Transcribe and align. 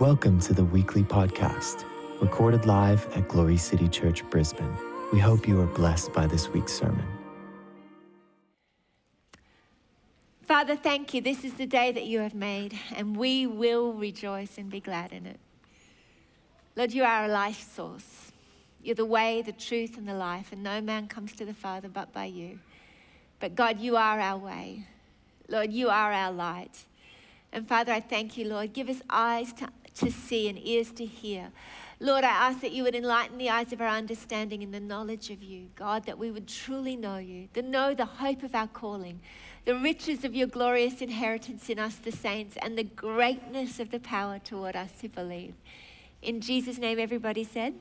Welcome 0.00 0.40
to 0.40 0.54
the 0.54 0.64
weekly 0.64 1.02
podcast, 1.02 1.84
recorded 2.22 2.64
live 2.64 3.06
at 3.14 3.28
Glory 3.28 3.58
City 3.58 3.86
Church, 3.86 4.24
Brisbane. 4.30 4.74
We 5.12 5.18
hope 5.18 5.46
you 5.46 5.60
are 5.60 5.66
blessed 5.66 6.14
by 6.14 6.26
this 6.26 6.48
week's 6.48 6.72
sermon. 6.72 7.04
Father, 10.40 10.74
thank 10.74 11.12
you. 11.12 11.20
This 11.20 11.44
is 11.44 11.52
the 11.52 11.66
day 11.66 11.92
that 11.92 12.06
you 12.06 12.20
have 12.20 12.34
made, 12.34 12.78
and 12.96 13.14
we 13.14 13.46
will 13.46 13.92
rejoice 13.92 14.56
and 14.56 14.70
be 14.70 14.80
glad 14.80 15.12
in 15.12 15.26
it. 15.26 15.38
Lord, 16.76 16.94
you 16.94 17.04
are 17.04 17.26
a 17.26 17.28
life 17.28 17.70
source. 17.70 18.32
You're 18.82 18.94
the 18.94 19.04
way, 19.04 19.42
the 19.42 19.52
truth, 19.52 19.98
and 19.98 20.08
the 20.08 20.14
life, 20.14 20.50
and 20.50 20.62
no 20.62 20.80
man 20.80 21.08
comes 21.08 21.34
to 21.34 21.44
the 21.44 21.52
Father 21.52 21.90
but 21.90 22.10
by 22.10 22.24
you. 22.24 22.58
But 23.38 23.54
God, 23.54 23.78
you 23.78 23.98
are 23.98 24.18
our 24.18 24.38
way. 24.38 24.86
Lord, 25.46 25.74
you 25.74 25.90
are 25.90 26.10
our 26.10 26.32
light. 26.32 26.86
And 27.52 27.66
Father, 27.66 27.92
I 27.92 28.00
thank 28.00 28.36
you, 28.36 28.48
Lord. 28.48 28.72
Give 28.72 28.88
us 28.88 29.02
eyes 29.10 29.52
to, 29.54 29.68
to 29.94 30.10
see 30.10 30.48
and 30.48 30.58
ears 30.58 30.92
to 30.92 31.04
hear. 31.04 31.50
Lord, 32.02 32.24
I 32.24 32.28
ask 32.28 32.60
that 32.60 32.72
you 32.72 32.84
would 32.84 32.94
enlighten 32.94 33.36
the 33.36 33.50
eyes 33.50 33.74
of 33.74 33.80
our 33.82 33.88
understanding 33.88 34.62
in 34.62 34.70
the 34.70 34.80
knowledge 34.80 35.28
of 35.28 35.42
you, 35.42 35.68
God, 35.76 36.06
that 36.06 36.18
we 36.18 36.30
would 36.30 36.48
truly 36.48 36.96
know 36.96 37.18
you, 37.18 37.48
to 37.52 37.60
know 37.60 37.92
the 37.92 38.06
hope 38.06 38.42
of 38.42 38.54
our 38.54 38.68
calling, 38.68 39.20
the 39.66 39.76
riches 39.76 40.24
of 40.24 40.34
your 40.34 40.46
glorious 40.46 41.02
inheritance 41.02 41.68
in 41.68 41.78
us, 41.78 41.96
the 41.96 42.10
saints, 42.10 42.56
and 42.62 42.78
the 42.78 42.84
greatness 42.84 43.78
of 43.78 43.90
the 43.90 44.00
power 44.00 44.38
toward 44.38 44.76
us 44.76 44.92
who 45.02 45.10
believe. 45.10 45.54
In 46.22 46.40
Jesus' 46.40 46.78
name, 46.78 46.98
everybody 46.98 47.44
said, 47.44 47.74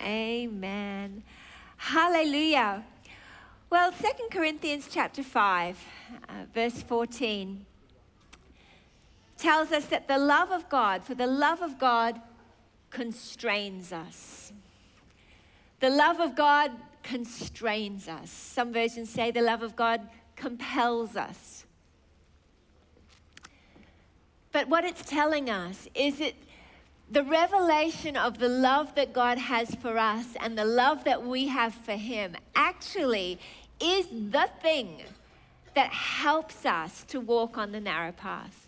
Amen. 0.00 0.42
Amen. 0.52 1.22
Hallelujah. 1.78 2.84
Well, 3.70 3.90
2 3.90 4.28
Corinthians 4.30 4.86
chapter 4.90 5.22
5, 5.22 5.78
uh, 6.28 6.32
verse 6.52 6.82
14 6.82 7.64
tells 9.44 9.72
us 9.72 9.84
that 9.86 10.08
the 10.08 10.16
love 10.16 10.50
of 10.50 10.70
God, 10.70 11.04
for 11.04 11.14
the 11.14 11.26
love 11.26 11.60
of 11.60 11.78
God 11.78 12.18
constrains 12.88 13.92
us. 13.92 14.52
The 15.80 15.90
love 15.90 16.18
of 16.18 16.34
God 16.34 16.70
constrains 17.02 18.08
us. 18.08 18.30
Some 18.30 18.72
versions 18.72 19.10
say 19.10 19.30
the 19.30 19.42
love 19.42 19.62
of 19.62 19.76
God 19.76 20.08
compels 20.34 21.14
us. 21.14 21.66
But 24.50 24.68
what 24.68 24.84
it's 24.84 25.04
telling 25.04 25.50
us 25.50 25.88
is 25.94 26.20
that 26.20 26.32
the 27.10 27.22
revelation 27.22 28.16
of 28.16 28.38
the 28.38 28.48
love 28.48 28.94
that 28.94 29.12
God 29.12 29.36
has 29.36 29.74
for 29.74 29.98
us 29.98 30.28
and 30.40 30.56
the 30.56 30.64
love 30.64 31.04
that 31.04 31.22
we 31.22 31.48
have 31.48 31.74
for 31.74 31.96
Him 31.96 32.34
actually 32.56 33.38
is 33.78 34.06
the 34.08 34.48
thing 34.62 35.02
that 35.74 35.90
helps 35.90 36.64
us 36.64 37.04
to 37.08 37.20
walk 37.20 37.58
on 37.58 37.72
the 37.72 37.80
narrow 37.80 38.12
path. 38.12 38.63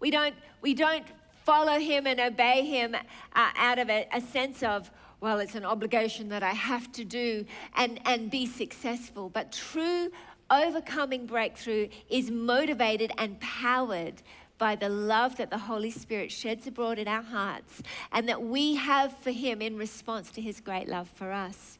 We 0.00 0.10
don't, 0.10 0.34
we 0.60 0.74
don't 0.74 1.06
follow 1.44 1.78
him 1.78 2.06
and 2.06 2.20
obey 2.20 2.64
him 2.64 2.94
uh, 2.94 3.50
out 3.56 3.78
of 3.78 3.90
a, 3.90 4.06
a 4.12 4.20
sense 4.20 4.62
of, 4.62 4.90
well, 5.20 5.38
it's 5.38 5.54
an 5.54 5.64
obligation 5.64 6.28
that 6.30 6.42
I 6.42 6.50
have 6.50 6.90
to 6.92 7.04
do 7.04 7.44
and, 7.76 8.00
and 8.04 8.30
be 8.30 8.46
successful. 8.46 9.28
But 9.28 9.52
true 9.52 10.10
overcoming 10.50 11.26
breakthrough 11.26 11.88
is 12.08 12.30
motivated 12.30 13.12
and 13.18 13.40
powered 13.40 14.22
by 14.58 14.76
the 14.76 14.88
love 14.88 15.36
that 15.36 15.50
the 15.50 15.58
Holy 15.58 15.90
Spirit 15.90 16.30
sheds 16.30 16.66
abroad 16.66 16.98
in 16.98 17.08
our 17.08 17.22
hearts 17.22 17.82
and 18.12 18.28
that 18.28 18.42
we 18.42 18.76
have 18.76 19.16
for 19.18 19.30
Him 19.30 19.60
in 19.60 19.76
response 19.76 20.30
to 20.32 20.40
His 20.40 20.60
great 20.60 20.88
love 20.88 21.08
for 21.08 21.32
us. 21.32 21.78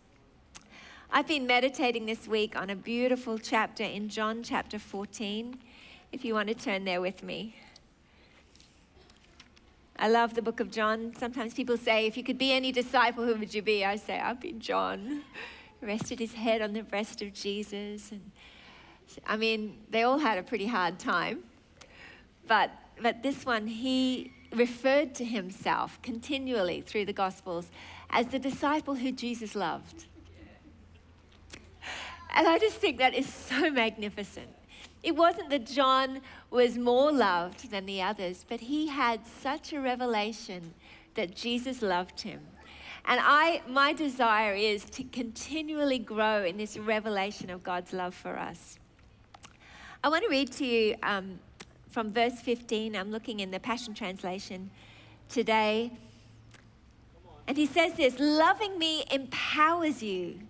I've 1.10 1.28
been 1.28 1.46
meditating 1.46 2.06
this 2.06 2.26
week 2.26 2.56
on 2.56 2.70
a 2.70 2.76
beautiful 2.76 3.38
chapter 3.38 3.84
in 3.84 4.08
John 4.08 4.42
chapter 4.42 4.78
14. 4.78 5.56
If 6.10 6.24
you 6.24 6.34
want 6.34 6.48
to 6.48 6.54
turn 6.54 6.84
there 6.84 7.00
with 7.00 7.22
me. 7.22 7.54
I 9.96 10.08
love 10.08 10.34
the 10.34 10.42
book 10.42 10.60
of 10.60 10.70
John. 10.70 11.14
Sometimes 11.18 11.54
people 11.54 11.76
say, 11.76 12.06
if 12.06 12.16
you 12.16 12.24
could 12.24 12.38
be 12.38 12.52
any 12.52 12.72
disciple, 12.72 13.24
who 13.24 13.36
would 13.36 13.54
you 13.54 13.62
be? 13.62 13.84
I 13.84 13.96
say, 13.96 14.18
I'd 14.18 14.40
be 14.40 14.52
John. 14.52 15.22
Rested 15.80 16.18
his 16.18 16.34
head 16.34 16.62
on 16.62 16.72
the 16.72 16.82
breast 16.82 17.22
of 17.22 17.32
Jesus. 17.32 18.10
And 18.10 18.32
I 19.26 19.36
mean, 19.36 19.78
they 19.90 20.02
all 20.02 20.18
had 20.18 20.38
a 20.38 20.42
pretty 20.42 20.66
hard 20.66 20.98
time. 20.98 21.44
But, 22.48 22.70
but 23.00 23.22
this 23.22 23.46
one, 23.46 23.66
he 23.66 24.32
referred 24.52 25.14
to 25.16 25.24
himself 25.24 26.00
continually 26.02 26.80
through 26.80 27.04
the 27.04 27.12
Gospels 27.12 27.70
as 28.10 28.28
the 28.28 28.38
disciple 28.38 28.94
who 28.94 29.12
Jesus 29.12 29.54
loved. 29.54 30.06
And 32.34 32.48
I 32.48 32.58
just 32.58 32.76
think 32.76 32.98
that 32.98 33.14
is 33.14 33.32
so 33.32 33.70
magnificent. 33.70 34.48
It 35.04 35.14
wasn't 35.14 35.50
that 35.50 35.66
John 35.66 36.22
was 36.50 36.78
more 36.78 37.12
loved 37.12 37.70
than 37.70 37.84
the 37.84 38.00
others, 38.00 38.46
but 38.48 38.60
he 38.60 38.86
had 38.86 39.26
such 39.26 39.74
a 39.74 39.80
revelation 39.80 40.72
that 41.14 41.36
Jesus 41.36 41.82
loved 41.82 42.22
him. 42.22 42.40
And 43.04 43.20
I, 43.22 43.60
my 43.68 43.92
desire 43.92 44.54
is 44.54 44.86
to 44.86 45.04
continually 45.04 45.98
grow 45.98 46.42
in 46.42 46.56
this 46.56 46.78
revelation 46.78 47.50
of 47.50 47.62
God's 47.62 47.92
love 47.92 48.14
for 48.14 48.38
us. 48.38 48.78
I 50.02 50.08
want 50.08 50.24
to 50.24 50.30
read 50.30 50.50
to 50.52 50.64
you 50.64 50.96
um, 51.02 51.38
from 51.90 52.10
verse 52.10 52.40
15. 52.40 52.96
I'm 52.96 53.10
looking 53.10 53.40
in 53.40 53.50
the 53.50 53.60
Passion 53.60 53.92
Translation 53.92 54.70
today. 55.28 55.92
And 57.46 57.58
he 57.58 57.66
says 57.66 57.92
this 57.92 58.18
loving 58.18 58.78
me 58.78 59.04
empowers 59.10 60.02
you 60.02 60.40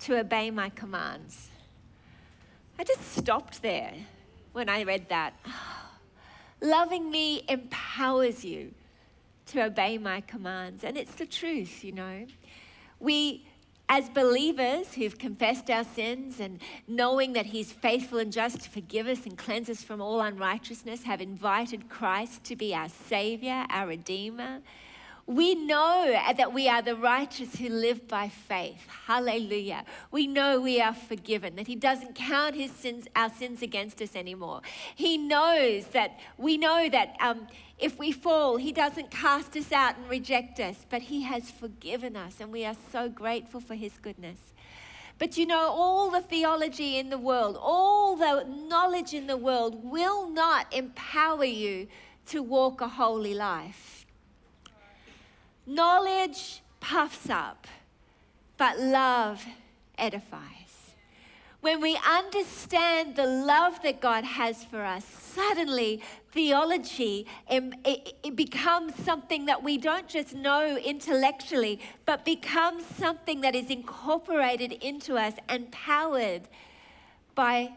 to 0.00 0.18
obey 0.18 0.50
my 0.50 0.68
commands. 0.68 1.48
I 2.78 2.84
just 2.84 3.16
stopped 3.16 3.62
there 3.62 3.94
when 4.52 4.68
I 4.68 4.82
read 4.82 5.08
that. 5.08 5.34
Loving 6.60 7.10
me 7.10 7.44
empowers 7.48 8.44
you 8.44 8.72
to 9.46 9.64
obey 9.64 9.98
my 9.98 10.20
commands. 10.22 10.84
And 10.84 10.96
it's 10.96 11.14
the 11.14 11.26
truth, 11.26 11.84
you 11.84 11.92
know. 11.92 12.26
We, 12.98 13.46
as 13.88 14.08
believers 14.08 14.94
who've 14.94 15.16
confessed 15.16 15.70
our 15.70 15.84
sins 15.84 16.40
and 16.40 16.60
knowing 16.88 17.32
that 17.34 17.46
He's 17.46 17.72
faithful 17.72 18.18
and 18.18 18.32
just 18.32 18.62
to 18.62 18.70
forgive 18.70 19.06
us 19.06 19.24
and 19.24 19.38
cleanse 19.38 19.70
us 19.70 19.82
from 19.82 20.00
all 20.00 20.20
unrighteousness, 20.20 21.04
have 21.04 21.20
invited 21.20 21.88
Christ 21.88 22.44
to 22.44 22.56
be 22.56 22.74
our 22.74 22.88
Savior, 22.88 23.64
our 23.70 23.86
Redeemer 23.86 24.60
we 25.26 25.56
know 25.56 26.16
that 26.36 26.52
we 26.52 26.68
are 26.68 26.82
the 26.82 26.94
righteous 26.94 27.56
who 27.56 27.68
live 27.68 28.06
by 28.06 28.28
faith. 28.28 28.86
Hallelujah. 29.06 29.84
We 30.12 30.28
know 30.28 30.60
we 30.60 30.80
are 30.80 30.94
forgiven, 30.94 31.56
that 31.56 31.66
He 31.66 31.74
doesn't 31.74 32.14
count 32.14 32.54
His 32.54 32.70
sins, 32.70 33.08
our 33.16 33.30
sins 33.30 33.60
against 33.60 34.00
us 34.00 34.14
anymore. 34.14 34.60
He 34.94 35.18
knows 35.18 35.86
that 35.86 36.20
we 36.38 36.56
know 36.56 36.88
that 36.88 37.16
um, 37.20 37.48
if 37.76 37.98
we 37.98 38.12
fall, 38.12 38.56
He 38.56 38.70
doesn't 38.70 39.10
cast 39.10 39.56
us 39.56 39.72
out 39.72 39.96
and 39.96 40.08
reject 40.08 40.60
us, 40.60 40.86
but 40.88 41.02
He 41.02 41.22
has 41.22 41.50
forgiven 41.50 42.16
us, 42.16 42.36
and 42.40 42.52
we 42.52 42.64
are 42.64 42.76
so 42.92 43.08
grateful 43.08 43.60
for 43.60 43.74
His 43.74 43.98
goodness. 43.98 44.38
But 45.18 45.36
you 45.36 45.46
know, 45.46 45.68
all 45.70 46.10
the 46.10 46.20
theology 46.20 46.98
in 46.98 47.10
the 47.10 47.18
world, 47.18 47.58
all 47.60 48.14
the 48.14 48.44
knowledge 48.44 49.12
in 49.12 49.26
the 49.26 49.36
world 49.36 49.82
will 49.82 50.28
not 50.28 50.72
empower 50.72 51.44
you 51.44 51.88
to 52.26 52.42
walk 52.42 52.80
a 52.80 52.88
holy 52.88 53.34
life. 53.34 53.95
Knowledge 55.66 56.62
puffs 56.78 57.28
up, 57.28 57.66
but 58.56 58.78
love 58.78 59.44
edifies. 59.98 60.42
When 61.60 61.80
we 61.80 61.98
understand 62.08 63.16
the 63.16 63.26
love 63.26 63.82
that 63.82 64.00
God 64.00 64.22
has 64.22 64.62
for 64.62 64.84
us, 64.84 65.04
suddenly 65.04 66.00
theology 66.30 67.26
it 67.48 68.36
becomes 68.36 68.94
something 68.94 69.46
that 69.46 69.64
we 69.64 69.76
don't 69.76 70.06
just 70.06 70.32
know 70.32 70.76
intellectually, 70.76 71.80
but 72.04 72.24
becomes 72.24 72.84
something 72.86 73.40
that 73.40 73.56
is 73.56 73.68
incorporated 73.68 74.72
into 74.74 75.16
us 75.16 75.34
and 75.48 75.72
powered 75.72 76.42
by 77.34 77.72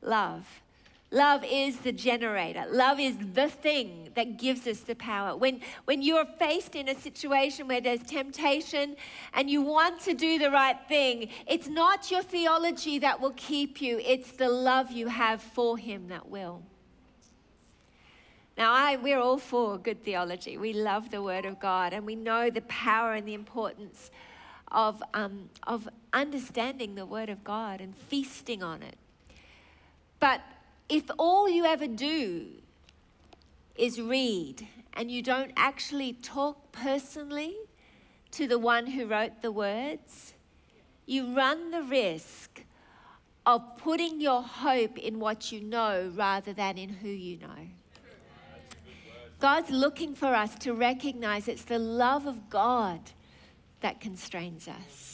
love. 0.00 0.61
Love 1.12 1.44
is 1.44 1.76
the 1.80 1.92
generator. 1.92 2.64
Love 2.70 2.98
is 2.98 3.14
the 3.34 3.46
thing 3.46 4.08
that 4.14 4.38
gives 4.38 4.66
us 4.66 4.80
the 4.80 4.94
power. 4.94 5.36
When, 5.36 5.60
when 5.84 6.00
you're 6.00 6.24
faced 6.24 6.74
in 6.74 6.88
a 6.88 6.94
situation 6.94 7.68
where 7.68 7.82
there's 7.82 8.02
temptation 8.02 8.96
and 9.34 9.50
you 9.50 9.60
want 9.60 10.00
to 10.00 10.14
do 10.14 10.38
the 10.38 10.50
right 10.50 10.78
thing, 10.88 11.28
it's 11.46 11.68
not 11.68 12.10
your 12.10 12.22
theology 12.22 12.98
that 13.00 13.20
will 13.20 13.34
keep 13.36 13.82
you, 13.82 14.00
it's 14.02 14.32
the 14.32 14.48
love 14.48 14.90
you 14.90 15.08
have 15.08 15.42
for 15.42 15.76
Him 15.76 16.08
that 16.08 16.30
will. 16.30 16.62
Now, 18.56 18.72
I, 18.72 18.96
we're 18.96 19.20
all 19.20 19.38
for 19.38 19.76
good 19.76 20.02
theology. 20.02 20.56
We 20.56 20.72
love 20.72 21.10
the 21.10 21.22
Word 21.22 21.44
of 21.44 21.60
God 21.60 21.92
and 21.92 22.06
we 22.06 22.16
know 22.16 22.48
the 22.48 22.62
power 22.62 23.12
and 23.12 23.28
the 23.28 23.34
importance 23.34 24.10
of, 24.68 25.02
um, 25.12 25.50
of 25.66 25.90
understanding 26.14 26.94
the 26.94 27.04
Word 27.04 27.28
of 27.28 27.44
God 27.44 27.82
and 27.82 27.94
feasting 27.94 28.62
on 28.62 28.82
it. 28.82 28.96
But 30.20 30.40
if 30.88 31.04
all 31.18 31.48
you 31.48 31.64
ever 31.64 31.86
do 31.86 32.46
is 33.76 34.00
read 34.00 34.66
and 34.94 35.10
you 35.10 35.22
don't 35.22 35.52
actually 35.56 36.12
talk 36.12 36.72
personally 36.72 37.56
to 38.32 38.46
the 38.46 38.58
one 38.58 38.86
who 38.86 39.06
wrote 39.06 39.42
the 39.42 39.52
words, 39.52 40.34
you 41.06 41.34
run 41.34 41.70
the 41.70 41.82
risk 41.82 42.64
of 43.44 43.76
putting 43.76 44.20
your 44.20 44.42
hope 44.42 44.98
in 44.98 45.18
what 45.18 45.50
you 45.50 45.60
know 45.60 46.12
rather 46.14 46.52
than 46.52 46.78
in 46.78 46.88
who 46.88 47.08
you 47.08 47.38
know. 47.38 47.68
God's 49.40 49.70
looking 49.70 50.14
for 50.14 50.34
us 50.34 50.54
to 50.60 50.72
recognize 50.72 51.48
it's 51.48 51.64
the 51.64 51.78
love 51.78 52.26
of 52.26 52.48
God 52.48 53.00
that 53.80 54.00
constrains 54.00 54.68
us. 54.68 55.11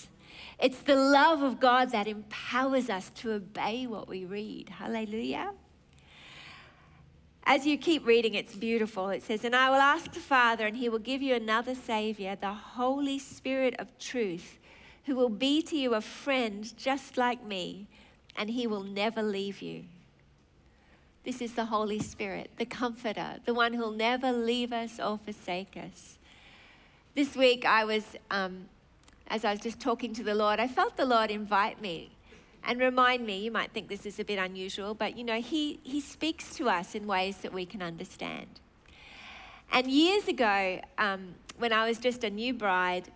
It's 0.58 0.80
the 0.80 0.96
love 0.96 1.42
of 1.42 1.60
God 1.60 1.90
that 1.90 2.08
empowers 2.08 2.90
us 2.90 3.10
to 3.16 3.32
obey 3.32 3.86
what 3.86 4.08
we 4.08 4.24
read. 4.24 4.70
Hallelujah. 4.70 5.52
As 7.44 7.64
you 7.64 7.78
keep 7.78 8.04
reading, 8.04 8.34
it's 8.34 8.54
beautiful. 8.54 9.08
It 9.08 9.22
says, 9.22 9.44
And 9.44 9.54
I 9.54 9.70
will 9.70 9.76
ask 9.76 10.12
the 10.12 10.20
Father, 10.20 10.66
and 10.66 10.76
he 10.76 10.88
will 10.88 10.98
give 10.98 11.22
you 11.22 11.34
another 11.34 11.74
Savior, 11.74 12.36
the 12.38 12.52
Holy 12.52 13.18
Spirit 13.18 13.76
of 13.78 13.96
truth, 13.98 14.58
who 15.06 15.14
will 15.14 15.30
be 15.30 15.62
to 15.62 15.76
you 15.76 15.94
a 15.94 16.00
friend 16.00 16.76
just 16.76 17.16
like 17.16 17.42
me, 17.44 17.86
and 18.36 18.50
he 18.50 18.66
will 18.66 18.82
never 18.82 19.22
leave 19.22 19.62
you. 19.62 19.84
This 21.24 21.40
is 21.40 21.54
the 21.54 21.66
Holy 21.66 22.00
Spirit, 22.00 22.50
the 22.56 22.66
Comforter, 22.66 23.36
the 23.44 23.54
one 23.54 23.74
who'll 23.74 23.92
never 23.92 24.32
leave 24.32 24.72
us 24.72 24.98
or 24.98 25.18
forsake 25.18 25.76
us. 25.76 26.18
This 27.14 27.36
week, 27.36 27.64
I 27.64 27.84
was 27.84 28.04
um, 28.30 28.66
as 29.28 29.44
I 29.44 29.52
was 29.52 29.60
just 29.60 29.80
talking 29.80 30.12
to 30.14 30.22
the 30.22 30.34
Lord, 30.34 30.58
I 30.58 30.68
felt 30.68 30.96
the 30.96 31.04
Lord 31.04 31.30
invite 31.30 31.80
me 31.80 32.10
and 32.64 32.80
remind 32.80 33.26
me. 33.26 33.38
You 33.38 33.50
might 33.50 33.72
think 33.72 33.88
this 33.88 34.06
is 34.06 34.18
a 34.18 34.24
bit 34.24 34.38
unusual, 34.38 34.94
but 34.94 35.16
you 35.16 35.24
know, 35.24 35.40
He, 35.40 35.80
he 35.82 36.00
speaks 36.00 36.56
to 36.56 36.68
us 36.68 36.94
in 36.94 37.06
ways 37.06 37.38
that 37.38 37.52
we 37.52 37.66
can 37.66 37.82
understand. 37.82 38.60
And 39.72 39.90
years 39.90 40.28
ago, 40.28 40.80
um, 40.96 41.34
when 41.58 41.72
I 41.72 41.86
was 41.86 41.98
just 41.98 42.24
a 42.24 42.30
new 42.30 42.54
bride, 42.54 43.10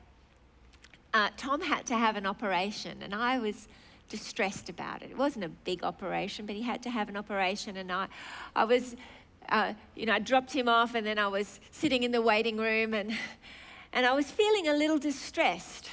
uh, 1.15 1.31
Tom 1.37 1.63
had 1.63 1.87
to 1.87 1.97
have 1.97 2.17
an 2.17 2.27
operation, 2.27 2.99
and 3.03 3.15
I 3.15 3.39
was 3.39 3.69
distressed 4.09 4.69
about 4.69 5.03
it. 5.03 5.11
It 5.11 5.17
wasn't 5.17 5.47
a 5.47 5.49
big 5.49 5.83
operation, 5.83 6.45
but 6.45 6.55
he 6.55 6.63
had 6.63 6.83
to 6.83 6.91
have 6.91 7.09
an 7.09 7.17
operation, 7.17 7.79
and 7.79 7.91
I, 7.91 8.09
I 8.55 8.65
was, 8.65 8.97
uh, 9.49 9.73
you 9.97 10.05
know, 10.05 10.13
I 10.13 10.19
dropped 10.19 10.53
him 10.53 10.69
off, 10.69 10.95
and 10.95 11.07
then 11.07 11.19
I 11.19 11.29
was 11.29 11.61
sitting 11.71 12.03
in 12.03 12.13
the 12.13 12.21
waiting 12.21 12.59
room, 12.59 12.93
and 12.93 13.17
and 13.95 14.07
I 14.07 14.15
was 14.15 14.31
feeling 14.31 14.69
a 14.69 14.75
little 14.75 14.99
distressed. 14.99 15.91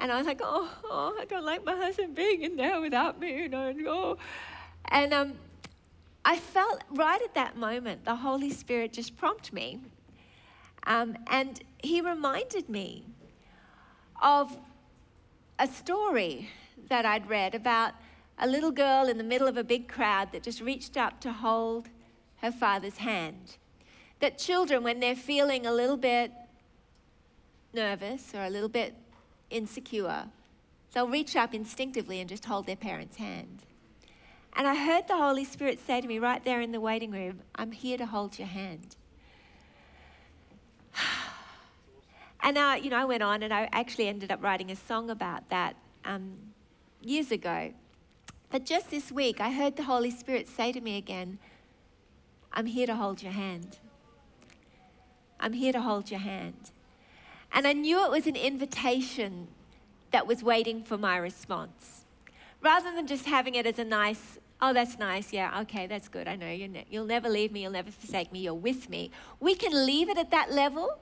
And 0.00 0.10
I 0.10 0.16
was 0.16 0.26
like, 0.26 0.40
oh, 0.42 0.68
oh, 0.84 1.16
I 1.20 1.26
don't 1.26 1.44
like 1.44 1.62
my 1.62 1.76
husband 1.76 2.14
being 2.14 2.40
in 2.42 2.56
there 2.56 2.80
without 2.80 3.20
me, 3.20 3.42
you 3.42 3.48
know. 3.50 3.66
And, 3.68 3.86
oh. 3.86 4.16
and 4.88 5.12
um, 5.12 5.34
I 6.24 6.38
felt 6.38 6.82
right 6.90 7.20
at 7.20 7.34
that 7.34 7.58
moment, 7.58 8.06
the 8.06 8.16
Holy 8.16 8.50
Spirit 8.50 8.94
just 8.94 9.18
prompted 9.18 9.52
me. 9.52 9.78
Um, 10.84 11.18
and 11.26 11.62
he 11.82 12.00
reminded 12.00 12.70
me 12.70 13.04
of 14.22 14.58
a 15.58 15.66
story 15.66 16.48
that 16.88 17.04
I'd 17.04 17.28
read 17.28 17.54
about 17.54 17.92
a 18.38 18.46
little 18.46 18.70
girl 18.70 19.06
in 19.06 19.18
the 19.18 19.24
middle 19.24 19.46
of 19.46 19.58
a 19.58 19.64
big 19.64 19.86
crowd 19.86 20.32
that 20.32 20.42
just 20.42 20.62
reached 20.62 20.96
up 20.96 21.20
to 21.20 21.30
hold 21.30 21.90
her 22.36 22.50
father's 22.50 22.96
hand. 22.96 23.58
That 24.20 24.38
children, 24.38 24.82
when 24.82 25.00
they're 25.00 25.14
feeling 25.14 25.66
a 25.66 25.72
little 25.72 25.98
bit 25.98 26.32
nervous 27.74 28.34
or 28.34 28.44
a 28.44 28.50
little 28.50 28.70
bit 28.70 28.94
insecure, 29.50 30.26
they'll 30.92 31.08
reach 31.08 31.36
up 31.36 31.54
instinctively 31.54 32.20
and 32.20 32.28
just 32.28 32.44
hold 32.44 32.66
their 32.66 32.76
parent's 32.76 33.16
hand. 33.16 33.64
And 34.54 34.66
I 34.66 34.74
heard 34.74 35.06
the 35.08 35.16
Holy 35.16 35.44
Spirit 35.44 35.78
say 35.84 36.00
to 36.00 36.08
me 36.08 36.18
right 36.18 36.44
there 36.44 36.60
in 36.60 36.72
the 36.72 36.80
waiting 36.80 37.10
room, 37.10 37.40
I'm 37.54 37.72
here 37.72 37.98
to 37.98 38.06
hold 38.06 38.38
your 38.38 38.48
hand. 38.48 38.96
And, 42.42 42.56
uh, 42.56 42.78
you 42.80 42.88
know, 42.88 42.96
I 42.96 43.04
went 43.04 43.22
on 43.22 43.42
and 43.42 43.52
I 43.52 43.68
actually 43.70 44.08
ended 44.08 44.32
up 44.32 44.42
writing 44.42 44.70
a 44.70 44.74
song 44.76 45.10
about 45.10 45.50
that 45.50 45.76
um, 46.06 46.38
years 47.02 47.30
ago. 47.30 47.74
But 48.50 48.64
just 48.64 48.90
this 48.90 49.12
week, 49.12 49.42
I 49.42 49.52
heard 49.52 49.76
the 49.76 49.82
Holy 49.82 50.10
Spirit 50.10 50.48
say 50.48 50.72
to 50.72 50.80
me 50.80 50.96
again, 50.96 51.38
I'm 52.50 52.64
here 52.64 52.86
to 52.86 52.96
hold 52.96 53.22
your 53.22 53.32
hand. 53.32 53.76
I'm 55.38 55.52
here 55.52 55.72
to 55.72 55.82
hold 55.82 56.10
your 56.10 56.20
hand. 56.20 56.72
And 57.52 57.66
I 57.66 57.72
knew 57.72 58.04
it 58.04 58.10
was 58.10 58.26
an 58.26 58.36
invitation 58.36 59.48
that 60.12 60.26
was 60.26 60.42
waiting 60.42 60.82
for 60.82 60.96
my 60.96 61.16
response. 61.16 62.04
Rather 62.62 62.92
than 62.94 63.06
just 63.06 63.26
having 63.26 63.54
it 63.54 63.66
as 63.66 63.78
a 63.78 63.84
nice, 63.84 64.38
oh, 64.60 64.72
that's 64.72 64.98
nice, 64.98 65.32
yeah, 65.32 65.60
okay, 65.62 65.86
that's 65.86 66.08
good, 66.08 66.28
I 66.28 66.36
know, 66.36 66.46
ne- 66.46 66.84
you'll 66.90 67.06
never 67.06 67.28
leave 67.28 67.52
me, 67.52 67.62
you'll 67.62 67.72
never 67.72 67.90
forsake 67.90 68.32
me, 68.32 68.40
you're 68.40 68.54
with 68.54 68.90
me. 68.90 69.10
We 69.40 69.54
can 69.54 69.86
leave 69.86 70.08
it 70.08 70.18
at 70.18 70.30
that 70.30 70.52
level 70.52 70.98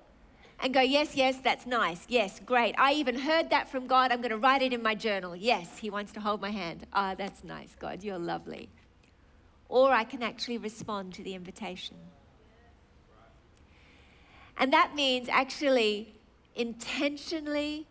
and 0.61 0.73
go, 0.73 0.81
yes, 0.81 1.17
yes, 1.17 1.39
that's 1.43 1.67
nice, 1.67 2.05
yes, 2.09 2.41
great. 2.45 2.75
I 2.79 2.93
even 2.93 3.19
heard 3.19 3.51
that 3.51 3.69
from 3.69 3.87
God, 3.87 4.13
I'm 4.13 4.21
going 4.21 4.31
to 4.31 4.39
write 4.39 4.63
it 4.63 4.73
in 4.73 4.83
my 4.83 4.95
journal. 4.95 5.35
Yes, 5.35 5.79
He 5.79 5.91
wants 5.91 6.13
to 6.13 6.21
hold 6.21 6.41
my 6.41 6.51
hand. 6.51 6.87
Ah, 6.93 7.13
oh, 7.13 7.15
that's 7.17 7.43
nice, 7.43 7.75
God, 7.79 8.05
you're 8.05 8.19
lovely. 8.19 8.69
Or 9.69 9.93
I 9.93 10.05
can 10.05 10.23
actually 10.23 10.59
respond 10.59 11.13
to 11.15 11.23
the 11.23 11.35
invitation. 11.35 11.97
And 14.57 14.73
that 14.73 14.95
means 14.95 15.29
actually 15.29 16.18
intentionally 16.59 17.87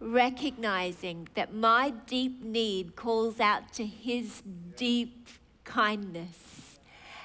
recognizing 0.00 1.28
that 1.34 1.54
my 1.54 1.90
deep 2.06 2.42
need 2.42 2.96
calls 2.96 3.40
out 3.40 3.72
to 3.72 3.86
His 3.86 4.42
deep 4.76 5.28
kindness, 5.64 6.80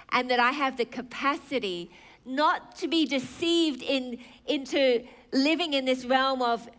and 0.09 0.29
that 0.29 0.39
I 0.39 0.51
have 0.51 0.77
the 0.77 0.85
capacity 0.85 1.91
not 2.25 2.75
to 2.77 2.87
be 2.87 3.05
deceived 3.05 3.81
in, 3.81 4.19
into 4.45 5.03
living 5.33 5.73
in 5.73 5.85
this 5.85 6.05
realm 6.05 6.41
of, 6.41 6.69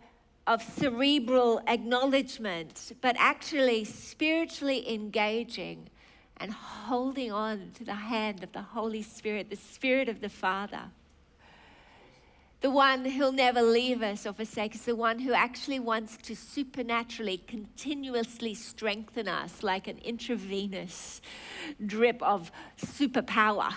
of 0.47 0.63
cerebral 0.63 1.61
acknowledgement, 1.67 2.93
but 3.01 3.17
actually 3.19 3.85
spiritually 3.85 4.91
engaging 4.93 5.91
and 6.39 6.53
holding 6.53 7.31
on 7.31 7.73
to 7.75 7.85
the 7.85 7.95
hand 7.95 8.43
of 8.43 8.53
the 8.53 8.63
Holy 8.63 9.03
Spirit, 9.03 9.51
the 9.51 9.57
Spirit 9.57 10.09
of 10.09 10.21
the 10.21 10.29
Father 10.29 10.91
the 12.65 12.71
one 12.71 13.05
who'll 13.05 13.31
never 13.31 13.61
leave 13.61 14.03
us 14.03 14.25
or 14.25 14.33
forsake 14.33 14.75
us, 14.75 14.87
the 14.87 14.97
one 14.97 15.19
who 15.19 15.35
actually 15.35 15.79
wants 15.79 16.17
to 16.17 16.35
supernaturally, 16.35 17.37
continuously 17.37 18.55
strengthen 18.55 19.29
us 19.29 19.63
like 19.63 19.87
an 19.87 19.99
intravenous 20.03 21.21
drip 21.85 22.23
of 22.23 22.51
superpower. 22.79 23.71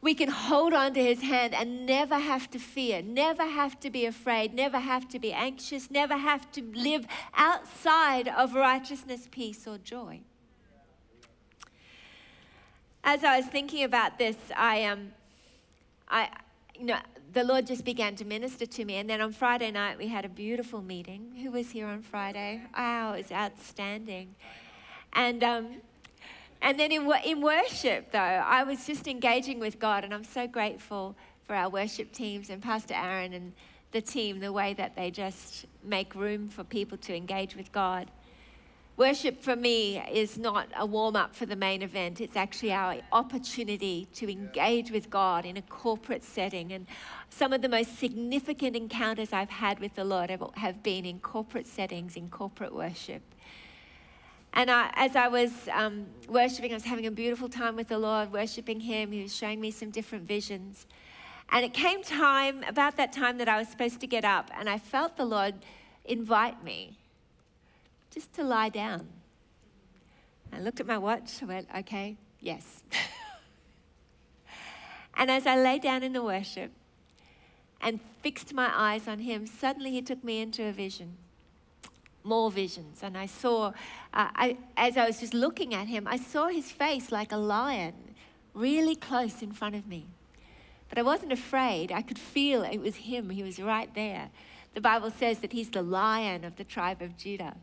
We 0.00 0.14
can 0.14 0.30
hold 0.30 0.72
on 0.72 0.94
to 0.94 1.02
his 1.04 1.20
hand 1.20 1.52
and 1.52 1.84
never 1.84 2.18
have 2.18 2.50
to 2.52 2.58
fear, 2.58 3.02
never 3.02 3.44
have 3.44 3.78
to 3.80 3.90
be 3.90 4.06
afraid, 4.06 4.54
never 4.54 4.78
have 4.78 5.06
to 5.10 5.18
be 5.18 5.34
anxious, 5.34 5.90
never 5.90 6.16
have 6.16 6.50
to 6.52 6.62
live 6.62 7.06
outside 7.34 8.26
of 8.26 8.54
righteousness, 8.54 9.28
peace, 9.30 9.66
or 9.66 9.76
joy. 9.76 10.20
As 13.04 13.22
I 13.22 13.36
was 13.36 13.44
thinking 13.44 13.84
about 13.84 14.16
this, 14.16 14.36
I 14.56 14.84
um, 14.84 15.12
I 16.08 16.30
you 16.74 16.86
know 16.86 17.00
the 17.36 17.44
Lord 17.44 17.66
just 17.66 17.84
began 17.84 18.16
to 18.16 18.24
minister 18.24 18.64
to 18.64 18.84
me. 18.86 18.94
And 18.94 19.10
then 19.10 19.20
on 19.20 19.30
Friday 19.30 19.70
night, 19.70 19.98
we 19.98 20.08
had 20.08 20.24
a 20.24 20.28
beautiful 20.28 20.80
meeting. 20.80 21.34
Who 21.42 21.50
was 21.50 21.70
here 21.70 21.86
on 21.86 22.00
Friday? 22.00 22.62
Wow, 22.74 23.12
it 23.12 23.18
was 23.18 23.30
outstanding. 23.30 24.34
And, 25.12 25.44
um, 25.44 25.66
and 26.62 26.80
then 26.80 26.92
in, 26.92 27.12
in 27.26 27.42
worship, 27.42 28.10
though, 28.10 28.18
I 28.18 28.62
was 28.62 28.86
just 28.86 29.06
engaging 29.06 29.60
with 29.60 29.78
God. 29.78 30.02
And 30.02 30.14
I'm 30.14 30.24
so 30.24 30.46
grateful 30.46 31.14
for 31.46 31.54
our 31.54 31.68
worship 31.68 32.10
teams 32.10 32.48
and 32.48 32.62
Pastor 32.62 32.94
Aaron 32.94 33.34
and 33.34 33.52
the 33.92 34.00
team, 34.00 34.40
the 34.40 34.50
way 34.50 34.72
that 34.72 34.96
they 34.96 35.10
just 35.10 35.66
make 35.84 36.14
room 36.14 36.48
for 36.48 36.64
people 36.64 36.96
to 36.96 37.14
engage 37.14 37.54
with 37.54 37.70
God. 37.70 38.10
Worship 38.96 39.42
for 39.42 39.54
me 39.54 40.02
is 40.10 40.38
not 40.38 40.68
a 40.74 40.86
warm 40.86 41.16
up 41.16 41.36
for 41.36 41.44
the 41.44 41.54
main 41.54 41.82
event. 41.82 42.18
It's 42.18 42.34
actually 42.34 42.72
our 42.72 42.96
opportunity 43.12 44.08
to 44.14 44.30
engage 44.30 44.90
with 44.90 45.10
God 45.10 45.44
in 45.44 45.58
a 45.58 45.62
corporate 45.62 46.22
setting. 46.22 46.72
And 46.72 46.86
some 47.28 47.52
of 47.52 47.60
the 47.60 47.68
most 47.68 47.98
significant 47.98 48.74
encounters 48.74 49.34
I've 49.34 49.50
had 49.50 49.80
with 49.80 49.96
the 49.96 50.04
Lord 50.04 50.30
have 50.54 50.82
been 50.82 51.04
in 51.04 51.20
corporate 51.20 51.66
settings, 51.66 52.16
in 52.16 52.30
corporate 52.30 52.74
worship. 52.74 53.20
And 54.54 54.70
I, 54.70 54.90
as 54.94 55.14
I 55.14 55.28
was 55.28 55.52
um, 55.70 56.06
worshiping, 56.26 56.70
I 56.70 56.74
was 56.76 56.84
having 56.84 57.04
a 57.04 57.10
beautiful 57.10 57.50
time 57.50 57.76
with 57.76 57.88
the 57.88 57.98
Lord, 57.98 58.32
worshiping 58.32 58.80
Him. 58.80 59.12
He 59.12 59.20
was 59.20 59.36
showing 59.36 59.60
me 59.60 59.72
some 59.72 59.90
different 59.90 60.26
visions. 60.26 60.86
And 61.50 61.66
it 61.66 61.74
came 61.74 62.02
time, 62.02 62.64
about 62.66 62.96
that 62.96 63.12
time, 63.12 63.36
that 63.36 63.48
I 63.48 63.58
was 63.58 63.68
supposed 63.68 64.00
to 64.00 64.06
get 64.06 64.24
up, 64.24 64.50
and 64.58 64.70
I 64.70 64.78
felt 64.78 65.18
the 65.18 65.26
Lord 65.26 65.56
invite 66.06 66.64
me 66.64 66.96
just 68.16 68.32
to 68.32 68.42
lie 68.42 68.70
down. 68.70 69.06
I 70.50 70.58
looked 70.58 70.80
at 70.80 70.86
my 70.86 70.96
watch, 70.96 71.42
I 71.42 71.44
went, 71.44 71.68
okay, 71.80 72.16
yes. 72.40 72.82
and 75.18 75.30
as 75.30 75.46
I 75.46 75.60
lay 75.60 75.78
down 75.78 76.02
in 76.02 76.14
the 76.14 76.22
worship 76.22 76.70
and 77.78 78.00
fixed 78.22 78.54
my 78.54 78.72
eyes 78.74 79.06
on 79.06 79.18
him, 79.18 79.46
suddenly 79.46 79.90
he 79.90 80.00
took 80.00 80.24
me 80.24 80.40
into 80.40 80.64
a 80.64 80.72
vision. 80.72 81.18
More 82.24 82.50
visions. 82.50 83.02
And 83.02 83.18
I 83.18 83.26
saw, 83.26 83.66
uh, 84.14 84.24
I, 84.34 84.56
as 84.78 84.96
I 84.96 85.06
was 85.06 85.20
just 85.20 85.34
looking 85.34 85.74
at 85.74 85.86
him, 85.86 86.08
I 86.08 86.16
saw 86.16 86.48
his 86.48 86.72
face 86.72 87.12
like 87.12 87.32
a 87.32 87.36
lion, 87.36 88.14
really 88.54 88.96
close 88.96 89.42
in 89.42 89.52
front 89.52 89.74
of 89.74 89.86
me. 89.86 90.06
But 90.88 90.96
I 90.96 91.02
wasn't 91.02 91.32
afraid. 91.32 91.92
I 91.92 92.00
could 92.00 92.18
feel 92.18 92.62
it 92.62 92.78
was 92.78 92.96
him. 92.96 93.28
He 93.28 93.42
was 93.42 93.60
right 93.60 93.94
there. 93.94 94.30
The 94.72 94.80
Bible 94.80 95.10
says 95.10 95.40
that 95.40 95.52
he's 95.52 95.68
the 95.68 95.82
lion 95.82 96.44
of 96.44 96.56
the 96.56 96.64
tribe 96.64 97.02
of 97.02 97.18
Judah. 97.18 97.56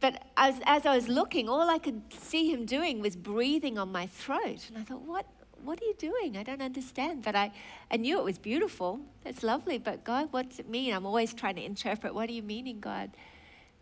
But 0.00 0.22
as, 0.36 0.60
as 0.64 0.84
I 0.86 0.94
was 0.94 1.08
looking, 1.08 1.48
all 1.48 1.70
I 1.70 1.78
could 1.78 2.02
see 2.12 2.50
him 2.52 2.66
doing 2.66 3.00
was 3.00 3.16
breathing 3.16 3.78
on 3.78 3.90
my 3.90 4.06
throat. 4.06 4.68
And 4.68 4.76
I 4.76 4.82
thought, 4.82 5.02
what, 5.02 5.26
what 5.62 5.80
are 5.80 5.84
you 5.84 5.94
doing? 5.98 6.36
I 6.36 6.42
don't 6.42 6.60
understand. 6.60 7.22
But 7.22 7.34
I, 7.34 7.52
I 7.90 7.96
knew 7.96 8.18
it 8.18 8.24
was 8.24 8.38
beautiful. 8.38 9.00
It's 9.24 9.42
lovely. 9.42 9.78
But 9.78 10.04
God, 10.04 10.28
what's 10.30 10.58
it 10.58 10.68
mean? 10.68 10.92
I'm 10.92 11.06
always 11.06 11.32
trying 11.32 11.56
to 11.56 11.64
interpret. 11.64 12.14
What 12.14 12.28
are 12.28 12.32
you 12.32 12.42
meaning, 12.42 12.80
God? 12.80 13.10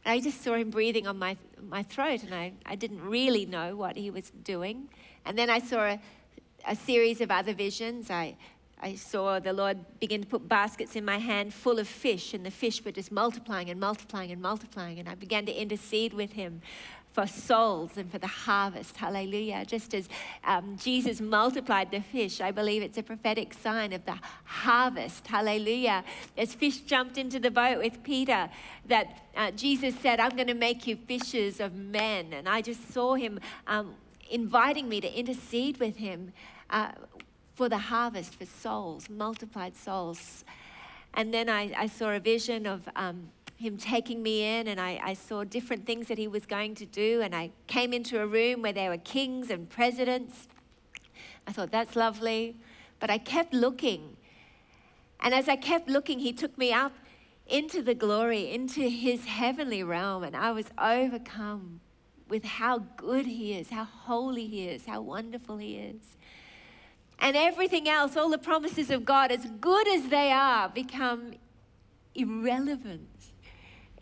And 0.05 0.13
I 0.13 0.21
just 0.21 0.43
saw 0.43 0.55
him 0.55 0.71
breathing 0.71 1.07
on 1.07 1.19
my, 1.19 1.37
my 1.61 1.83
throat, 1.83 2.25
and 2.25 2.35
I, 2.35 2.53
I 2.67 2.75
didn't 2.75 3.03
really 3.03 3.47
know 3.47 3.77
what 3.77 3.97
he 3.97 4.11
was 4.11 4.31
doing. 4.31 4.89
And 5.25 5.39
then 5.39 5.49
I 5.49 5.61
saw 5.61 5.83
a, 5.83 6.01
a 6.67 6.75
series 6.75 7.21
of 7.21 7.31
other 7.31 7.55
visions. 7.55 8.11
I, 8.11 8.37
I 8.83 8.97
saw 8.97 9.39
the 9.39 9.53
Lord 9.53 9.79
begin 10.01 10.23
to 10.23 10.27
put 10.27 10.49
baskets 10.49 10.97
in 10.97 11.05
my 11.05 11.19
hand 11.19 11.55
full 11.55 11.79
of 11.79 11.87
fish, 11.87 12.35
and 12.35 12.45
the 12.45 12.51
fish 12.51 12.85
were 12.85 12.91
just 12.91 13.13
multiplying 13.13 13.71
and 13.71 13.79
multiplying 13.79 14.33
and 14.33 14.43
multiplying. 14.43 14.99
And 14.99 15.09
I 15.09 15.15
began 15.15 15.47
to 15.47 15.53
intercede 15.53 16.13
with 16.13 16.33
him 16.33 16.61
for 17.13 17.27
souls 17.27 17.97
and 17.97 18.11
for 18.11 18.19
the 18.19 18.27
harvest. 18.27 18.97
Hallelujah. 18.97 19.65
Just 19.67 19.95
as 19.95 20.09
um, 20.45 20.77
Jesus 20.79 21.21
multiplied 21.21 21.91
the 21.91 22.01
fish, 22.01 22.41
I 22.41 22.51
believe 22.51 22.83
it's 22.83 22.99
a 22.99 23.03
prophetic 23.03 23.53
sign 23.55 23.93
of 23.93 24.05
the 24.05 24.19
harvest. 24.45 25.27
Hallelujah. 25.27 26.05
As 26.37 26.55
fish 26.55 26.79
jumped 26.79 27.19
into 27.19 27.39
the 27.39 27.51
boat 27.51 27.79
with 27.79 28.03
Peter, 28.03 28.49
that 28.87 29.23
uh, 29.37 29.51
Jesus 29.53 29.95
said, 30.01 30.21
I'm 30.21 30.35
going 30.35 30.49
to 30.49 30.55
make 30.55 30.87
you 30.87 30.97
fishers 30.97 31.61
of 31.61 31.75
men. 31.75 32.33
And 32.33 32.49
I 32.49 32.63
just 32.63 32.93
saw 32.93 33.15
him 33.15 33.39
um, 33.67 33.95
inviting 34.31 34.89
me 34.89 35.01
to 35.03 35.13
intercede 35.13 35.79
with 35.79 35.97
him. 35.97 36.33
Uh, 36.71 36.93
for 37.55 37.69
the 37.69 37.79
harvest, 37.79 38.35
for 38.35 38.47
souls, 38.47 39.09
multiplied 39.11 39.77
souls. 39.77 40.45
And 41.15 41.33
then 41.33 41.49
I, 41.49 41.73
I 41.77 41.87
saw 41.87 42.11
a 42.11 42.21
vision 42.21 42.67
of 42.67 42.89
um, 42.97 43.29
him 43.57 43.77
taking 43.77 44.23
me 44.23 44.59
in, 44.59 44.69
and 44.69 44.81
I, 44.81 45.01
I 45.03 45.15
saw 45.15 45.45
different 45.45 45.87
things 45.87 46.09
that 46.09 46.19
he 46.19 46.27
was 46.27 46.47
going 46.47 46.75
to 46.77 46.87
do. 46.87 47.21
And 47.21 47.35
I 47.35 47.51
came 47.67 47.93
into 47.93 48.21
a 48.21 48.27
room 48.27 48.63
where 48.63 48.73
there 48.73 48.91
were 48.91 48.99
kings 48.99 49.51
and 49.51 49.69
presidents. 49.69 50.49
I 51.47 51.53
thought, 51.53 51.71
that's 51.71 51.95
lovely. 51.95 52.57
But 52.99 53.11
I 53.11 53.19
kept 53.19 53.53
looking. 53.53 54.17
And 55.21 55.35
as 55.35 55.49
I 55.49 55.57
kept 55.57 55.89
looking, 55.89 56.21
he 56.21 56.33
took 56.33 56.57
me 56.57 56.73
up 56.73 56.93
into 57.47 57.83
the 57.83 57.95
glory, 57.95 58.51
into 58.51 58.89
his 58.89 59.27
heavenly 59.27 59.83
realm, 59.83 60.25
and 60.25 60.35
I 60.35 60.53
was 60.53 60.67
overcome 60.79 61.81
with 62.29 62.45
how 62.45 62.79
good 62.97 63.27
he 63.27 63.53
is, 63.53 63.69
how 63.69 63.85
holy 63.85 64.47
he 64.47 64.69
is, 64.69 64.87
how 64.87 65.03
wonderful 65.03 65.59
he 65.59 65.77
is 65.77 66.17
and 67.23 67.37
everything 67.37 67.89
else, 67.89 68.17
all 68.17 68.29
the 68.29 68.37
promises 68.37 68.91
of 68.91 69.05
God, 69.05 69.31
as 69.31 69.47
good 69.61 69.87
as 69.89 70.09
they 70.09 70.33
are, 70.33 70.69
become 70.69 71.35
irrelevant 72.17 73.09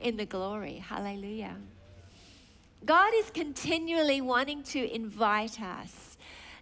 in 0.01 0.17
the 0.17 0.25
glory. 0.25 0.83
Hallelujah. 0.89 1.57
God 2.85 3.13
is 3.15 3.31
continually 3.31 4.23
wanting 4.23 4.63
to 4.63 4.93
invite 4.93 5.61
us, 5.61 6.17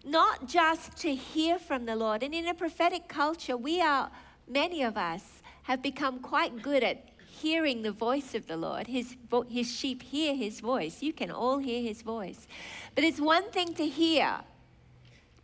not 0.04 0.48
just 0.48 0.96
to 0.98 1.14
hear 1.14 1.60
from 1.60 1.86
the 1.86 1.94
Lord. 1.94 2.24
And 2.24 2.34
in 2.34 2.48
a 2.48 2.54
prophetic 2.54 3.06
culture, 3.06 3.56
we 3.56 3.80
are, 3.80 4.10
many 4.48 4.82
of 4.82 4.96
us, 4.96 5.22
have 5.62 5.80
become 5.80 6.18
quite 6.18 6.60
good 6.60 6.82
at 6.82 7.04
hearing 7.28 7.82
the 7.82 7.92
voice 7.92 8.34
of 8.34 8.48
the 8.48 8.56
Lord. 8.56 8.88
His, 8.88 9.14
his 9.48 9.72
sheep 9.72 10.02
hear 10.02 10.34
his 10.34 10.58
voice. 10.58 11.02
You 11.02 11.12
can 11.12 11.30
all 11.30 11.58
hear 11.58 11.80
his 11.80 12.02
voice. 12.02 12.48
But 12.96 13.04
it's 13.04 13.20
one 13.20 13.48
thing 13.52 13.74
to 13.74 13.86
hear, 13.86 14.40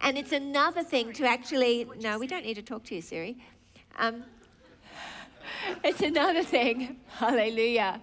and 0.04 0.16
it's 0.18 0.32
another 0.32 0.84
thing 0.84 1.14
to 1.14 1.24
actually, 1.24 1.88
no, 1.98 2.18
we 2.18 2.26
don't 2.26 2.44
need 2.44 2.54
to 2.54 2.62
talk 2.62 2.84
to 2.84 2.94
you, 2.94 3.00
Siri. 3.00 3.38
Um, 3.98 4.24
it's 5.82 6.02
another 6.02 6.42
thing, 6.42 6.98
hallelujah. 7.08 8.02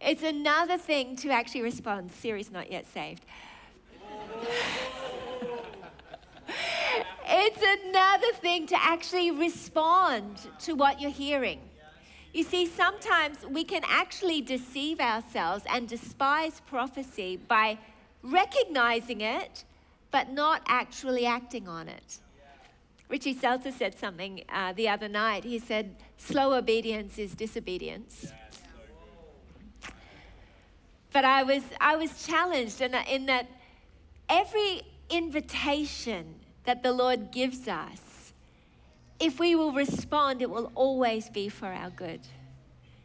It's 0.00 0.22
another 0.22 0.78
thing 0.78 1.16
to 1.16 1.30
actually 1.30 1.62
respond. 1.62 2.12
Siri's 2.12 2.52
not 2.52 2.70
yet 2.70 2.86
saved. 2.86 3.26
it's 7.26 7.84
another 7.84 8.32
thing 8.34 8.68
to 8.68 8.76
actually 8.80 9.32
respond 9.32 10.46
to 10.60 10.74
what 10.74 11.00
you're 11.00 11.10
hearing. 11.10 11.58
You 12.32 12.44
see, 12.44 12.66
sometimes 12.66 13.44
we 13.50 13.64
can 13.64 13.82
actually 13.88 14.42
deceive 14.42 15.00
ourselves 15.00 15.64
and 15.68 15.88
despise 15.88 16.62
prophecy 16.66 17.36
by 17.36 17.78
recognizing 18.22 19.22
it 19.22 19.64
but 20.10 20.30
not 20.30 20.62
actually 20.66 21.26
acting 21.26 21.68
on 21.68 21.88
it. 21.88 22.18
Richie 23.08 23.34
Seltzer 23.34 23.72
said 23.72 23.98
something 23.98 24.44
uh, 24.48 24.72
the 24.72 24.88
other 24.88 25.08
night. 25.08 25.44
He 25.44 25.58
said, 25.58 25.96
Slow 26.16 26.54
obedience 26.54 27.18
is 27.18 27.34
disobedience. 27.34 28.32
But 31.12 31.24
I 31.24 31.42
was, 31.42 31.64
I 31.80 31.96
was 31.96 32.24
challenged 32.24 32.80
in, 32.80 32.94
in 32.94 33.26
that 33.26 33.48
every 34.28 34.82
invitation 35.08 36.36
that 36.64 36.84
the 36.84 36.92
Lord 36.92 37.32
gives 37.32 37.66
us, 37.66 38.32
if 39.18 39.40
we 39.40 39.56
will 39.56 39.72
respond, 39.72 40.40
it 40.40 40.50
will 40.50 40.70
always 40.76 41.28
be 41.28 41.48
for 41.48 41.66
our 41.66 41.90
good. 41.90 42.20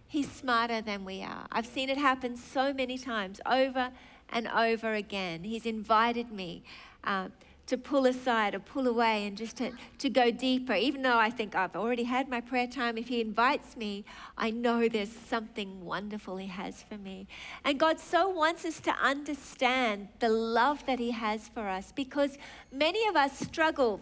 He's 0.07 0.31
smarter 0.31 0.81
than 0.81 1.03
we 1.03 1.24
are. 1.24 1.47
I've 1.51 1.65
seen 1.65 1.89
it 1.89 1.97
happen 1.97 2.38
so 2.38 2.74
many 2.74 3.00
times 3.00 3.41
over 3.45 3.89
and 4.29 4.47
over 4.47 4.93
again. 4.93 5.43
He's 5.43 5.65
invited 5.65 6.31
me 6.31 6.63
uh, 7.05 7.29
to 7.67 7.77
pull 7.77 8.05
aside 8.05 8.53
or 8.53 8.59
pull 8.59 8.88
away 8.88 9.25
and 9.25 9.35
just 9.35 9.57
to, 9.57 9.71
to 9.97 10.09
go 10.09 10.29
deeper. 10.29 10.74
Even 10.74 11.01
though 11.01 11.17
I 11.17 11.29
think 11.29 11.55
I've 11.55 11.75
already 11.75 12.03
had 12.03 12.29
my 12.29 12.41
prayer 12.41 12.67
time, 12.67 12.97
if 12.97 13.07
He 13.07 13.21
invites 13.21 13.75
me, 13.75 14.05
I 14.38 14.51
know 14.51 14.88
there's 14.88 15.12
something 15.12 15.83
wonderful 15.83 16.38
He 16.38 16.47
has 16.47 16.83
for 16.83 16.97
me. 16.97 17.27
And 17.63 17.79
God 17.79 18.00
so 18.00 18.29
wants 18.29 18.65
us 18.65 18.79
to 18.81 18.91
understand 19.01 20.09
the 20.19 20.29
love 20.29 20.85
that 20.85 21.00
He 21.00 21.12
has 21.12 21.47
for 21.47 21.67
us 21.67 21.91
because 21.91 22.38
many 22.71 23.07
of 23.07 23.15
us 23.15 23.39
struggle 23.39 24.00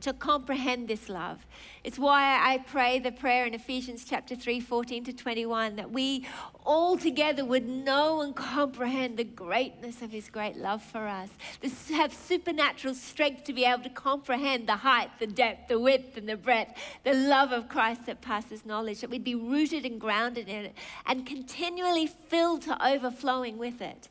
to 0.00 0.12
comprehend 0.12 0.88
this 0.88 1.08
love. 1.08 1.46
It's 1.82 1.98
why 1.98 2.38
I 2.42 2.58
pray 2.58 2.98
the 2.98 3.12
prayer 3.12 3.46
in 3.46 3.54
Ephesians 3.54 4.04
chapter 4.04 4.36
3, 4.36 4.60
14 4.60 5.04
to 5.04 5.12
21, 5.12 5.76
that 5.76 5.90
we 5.90 6.26
all 6.64 6.98
together 6.98 7.44
would 7.44 7.66
know 7.66 8.20
and 8.20 8.34
comprehend 8.34 9.16
the 9.16 9.24
greatness 9.24 10.02
of 10.02 10.10
his 10.10 10.28
great 10.28 10.56
love 10.56 10.82
for 10.82 11.06
us. 11.06 11.30
This 11.60 11.90
have 11.90 12.12
supernatural 12.12 12.94
strength 12.94 13.44
to 13.44 13.52
be 13.52 13.64
able 13.64 13.84
to 13.84 13.90
comprehend 13.90 14.68
the 14.68 14.76
height, 14.76 15.10
the 15.18 15.26
depth, 15.26 15.68
the 15.68 15.78
width, 15.78 16.16
and 16.16 16.28
the 16.28 16.36
breadth, 16.36 16.76
the 17.04 17.14
love 17.14 17.52
of 17.52 17.68
Christ 17.68 18.06
that 18.06 18.20
passes 18.20 18.66
knowledge, 18.66 19.00
that 19.00 19.10
we'd 19.10 19.24
be 19.24 19.34
rooted 19.34 19.86
and 19.86 20.00
grounded 20.00 20.48
in 20.48 20.66
it 20.66 20.74
and 21.06 21.24
continually 21.24 22.06
filled 22.06 22.62
to 22.62 22.86
overflowing 22.86 23.56
with 23.56 23.80
it. 23.80 24.08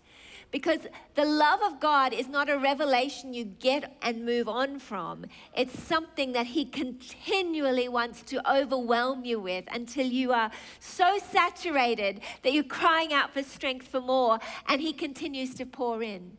Because 0.55 0.87
the 1.15 1.25
love 1.25 1.59
of 1.63 1.81
God 1.81 2.13
is 2.13 2.29
not 2.29 2.49
a 2.49 2.57
revelation 2.57 3.33
you 3.33 3.43
get 3.43 3.97
and 4.01 4.23
move 4.23 4.47
on 4.47 4.79
from. 4.79 5.25
It's 5.53 5.77
something 5.77 6.31
that 6.31 6.45
He 6.45 6.63
continually 6.63 7.89
wants 7.89 8.21
to 8.21 8.39
overwhelm 8.49 9.25
you 9.25 9.37
with 9.37 9.65
until 9.69 10.05
you 10.05 10.31
are 10.31 10.49
so 10.79 11.17
saturated 11.29 12.21
that 12.43 12.53
you're 12.53 12.63
crying 12.63 13.11
out 13.11 13.33
for 13.33 13.43
strength 13.43 13.89
for 13.89 13.99
more, 13.99 14.39
and 14.69 14.79
He 14.79 14.93
continues 14.93 15.55
to 15.55 15.65
pour 15.65 16.01
in. 16.01 16.37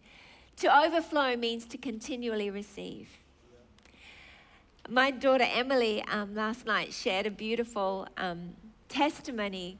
To 0.61 0.75
overflow 0.75 1.37
means 1.37 1.67
to 1.67 1.77
continually 1.77 2.49
receive. 2.49 3.11
My 4.89 5.11
daughter 5.11 5.47
Emily 5.47 6.03
um, 6.05 6.35
last 6.35 6.65
night 6.65 6.95
shared 6.95 7.27
a 7.27 7.31
beautiful 7.31 8.09
um, 8.17 8.55
testimony 8.89 9.79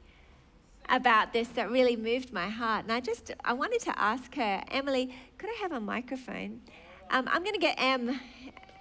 about 0.89 1.33
this 1.33 1.49
that 1.49 1.71
really 1.71 1.97
moved 1.97 2.33
my 2.33 2.49
heart. 2.49 2.85
And 2.85 2.93
I 2.93 3.01
just, 3.01 3.33
I 3.45 3.53
wanted 3.53 3.81
to 3.81 3.99
ask 3.99 4.35
her, 4.35 4.63
Emily, 4.71 5.15
could 5.39 5.51
I 5.51 5.59
have 5.63 5.73
a 5.73 5.81
microphone? 5.81 6.61
Um, 7.11 7.29
I'm 7.31 7.43
going 7.43 7.55
to 7.55 7.61
get 7.61 7.77
Em, 7.79 8.21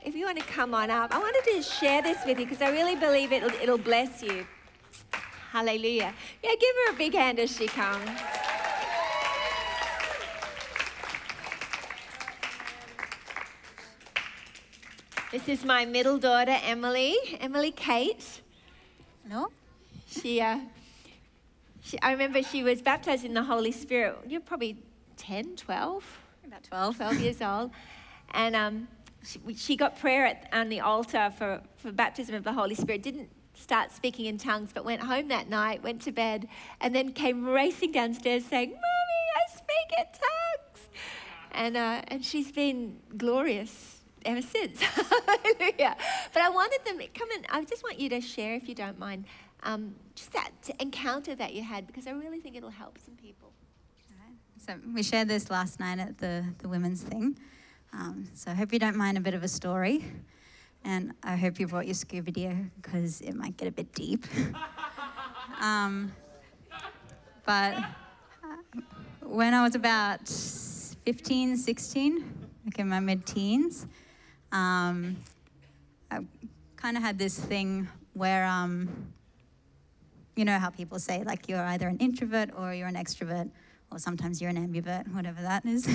if 0.04 0.16
you 0.16 0.26
want 0.26 0.40
to 0.40 0.46
come 0.46 0.74
on 0.74 0.90
up. 0.90 1.16
I 1.16 1.20
wanted 1.20 1.44
to 1.54 1.62
share 1.62 2.02
this 2.02 2.18
with 2.26 2.40
you 2.40 2.46
because 2.46 2.62
I 2.62 2.70
really 2.70 2.96
believe 2.96 3.32
it'll, 3.32 3.50
it'll 3.62 3.78
bless 3.78 4.22
you. 4.22 4.46
Hallelujah. 5.52 6.14
Yeah, 6.44 6.52
give 6.60 6.76
her 6.86 6.94
a 6.94 6.98
big 6.98 7.14
hand 7.14 7.40
as 7.40 7.56
she 7.56 7.68
comes. 7.68 8.10
This 15.32 15.50
is 15.50 15.66
my 15.66 15.86
middle 15.86 16.18
daughter, 16.18 16.58
Emily, 16.64 17.16
Emily 17.42 17.72
Kate. 17.72 18.42
Hello. 19.28 19.48
She 20.08 20.40
uh, 20.40 20.60
she, 21.86 22.02
I 22.02 22.12
remember 22.12 22.42
she 22.42 22.64
was 22.64 22.82
baptized 22.82 23.24
in 23.24 23.36
the 23.36 23.44
Holy 23.44 23.72
Spirit. 23.72 24.18
You're 24.28 24.42
probably 24.42 24.78
10, 25.18 25.56
12? 25.56 26.20
About 26.48 26.64
12. 26.64 26.98
12 26.98 27.20
years 27.20 27.42
old. 27.44 27.70
And 28.32 28.56
um, 28.56 28.88
she, 29.24 29.40
she, 29.56 29.76
got 29.76 30.00
prayer 30.00 30.26
at, 30.26 30.50
on 30.52 30.70
the 30.70 30.80
altar 30.80 31.32
for, 31.38 31.62
for 31.78 31.92
baptism 31.92 32.34
of 32.34 32.44
the 32.44 32.54
Holy 32.54 32.74
Spirit. 32.74 33.04
Didn't 33.04 33.30
start 33.54 33.92
speaking 33.92 34.26
in 34.26 34.40
tongues, 34.40 34.72
but 34.74 34.84
went 34.84 35.02
home 35.02 35.28
that 35.28 35.48
night, 35.48 35.84
went 35.84 36.02
to 36.02 36.12
bed, 36.12 36.48
and 36.82 36.94
then 36.96 37.12
came 37.12 37.46
racing 37.46 37.92
downstairs 37.92 38.46
saying, 38.46 38.70
Mommy, 38.70 38.82
I 38.82 39.56
speak 39.56 40.00
in 40.00 40.06
tongues. 40.06 40.90
And, 41.52 41.78
uh, 41.78 42.02
and 42.08 42.26
she's 42.26 42.52
been 42.52 42.98
glorious 43.16 44.02
ever 44.26 44.42
since. 44.42 44.82
Hallelujah. 44.82 45.96
But 46.34 46.42
I 46.42 46.50
wanted 46.50 46.80
them, 46.84 47.00
come 47.14 47.30
and 47.36 47.46
I 47.52 47.64
just 47.64 47.84
want 47.84 48.00
you 48.00 48.10
to 48.10 48.22
share, 48.22 48.56
if 48.56 48.68
you 48.68 48.74
don't 48.74 48.98
mind, 48.98 49.26
um, 49.66 49.96
just 50.14 50.32
that 50.32 50.52
encounter 50.80 51.36
that 51.36 51.54
you 51.54 51.64
had 51.64 51.88
because 51.88 52.08
I 52.08 52.12
really 52.12 52.40
think 52.40 52.56
it'll 52.56 52.70
help 52.70 52.98
some 53.04 53.16
people. 53.16 53.52
So 54.58 54.76
we 54.96 55.04
shared 55.04 55.28
this 55.28 55.52
last 55.52 55.80
night 55.80 56.00
at 56.00 56.18
the, 56.18 56.44
the 56.60 56.70
women's 56.70 57.04
thing. 57.04 57.38
Um, 57.94 58.28
so 58.34 58.50
I 58.50 58.54
hope 58.54 58.74
you 58.74 58.80
don't 58.80 58.96
mind 58.96 59.18
a 59.18 59.22
bit 59.22 59.34
of 59.34 59.44
a 59.44 59.48
story. 59.48 60.04
And 60.84 61.14
I 61.24 61.36
hope 61.36 61.60
you 61.60 61.68
brought 61.68 61.86
your 61.86 61.94
scuba 61.94 62.32
gear 62.32 62.72
because 62.82 63.22
it 63.22 63.34
might 63.34 63.58
get 63.58 63.68
a 63.68 63.72
bit 63.72 63.94
deep. 63.94 64.26
um, 65.62 66.12
but 67.46 67.76
uh, 67.76 68.82
when 69.22 69.54
I 69.54 69.62
was 69.62 69.76
about 69.76 70.28
15, 70.30 71.58
16, 71.58 72.48
like 72.66 72.80
in 72.80 72.88
my 72.88 73.00
mid 73.00 73.26
teens, 73.26 73.86
um, 74.52 75.18
I 76.10 76.20
kind 76.76 76.98
of 76.98 77.04
had 77.04 77.20
this 77.20 77.38
thing 77.38 77.88
where, 78.14 78.46
um, 78.46 79.12
you 80.36 80.46
know, 80.46 80.60
how 80.60 80.70
people 80.70 81.00
say, 81.00 81.24
like, 81.24 81.48
you're 81.48 81.64
either 81.64 81.88
an 81.88 81.98
introvert 81.98 82.50
or 82.58 82.74
you're 82.74 82.88
an 82.88 82.96
extrovert, 82.96 83.50
or 83.92 84.00
sometimes 84.00 84.42
you're 84.42 84.50
an 84.50 84.58
ambivert, 84.58 85.08
whatever 85.14 85.42
that 85.42 85.66
is. 85.66 85.88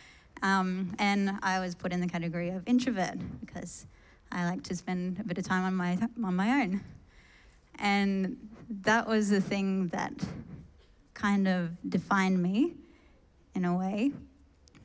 um, 0.42 0.94
and 0.98 1.38
I 1.42 1.60
was 1.60 1.74
put 1.74 1.92
in 1.92 2.00
the 2.00 2.08
category 2.08 2.50
of 2.50 2.66
introvert 2.66 3.18
because 3.40 3.86
I 4.30 4.44
like 4.44 4.62
to 4.64 4.76
spend 4.76 5.20
a 5.20 5.24
bit 5.24 5.38
of 5.38 5.44
time 5.44 5.64
on 5.64 5.74
my, 5.74 5.98
on 6.22 6.36
my 6.36 6.62
own. 6.62 6.82
And 7.78 8.36
that 8.82 9.08
was 9.08 9.30
the 9.30 9.40
thing 9.40 9.88
that 9.88 10.12
kind 11.14 11.48
of 11.48 11.70
defined 11.88 12.42
me 12.42 12.74
in 13.54 13.64
a 13.64 13.76
way. 13.76 14.12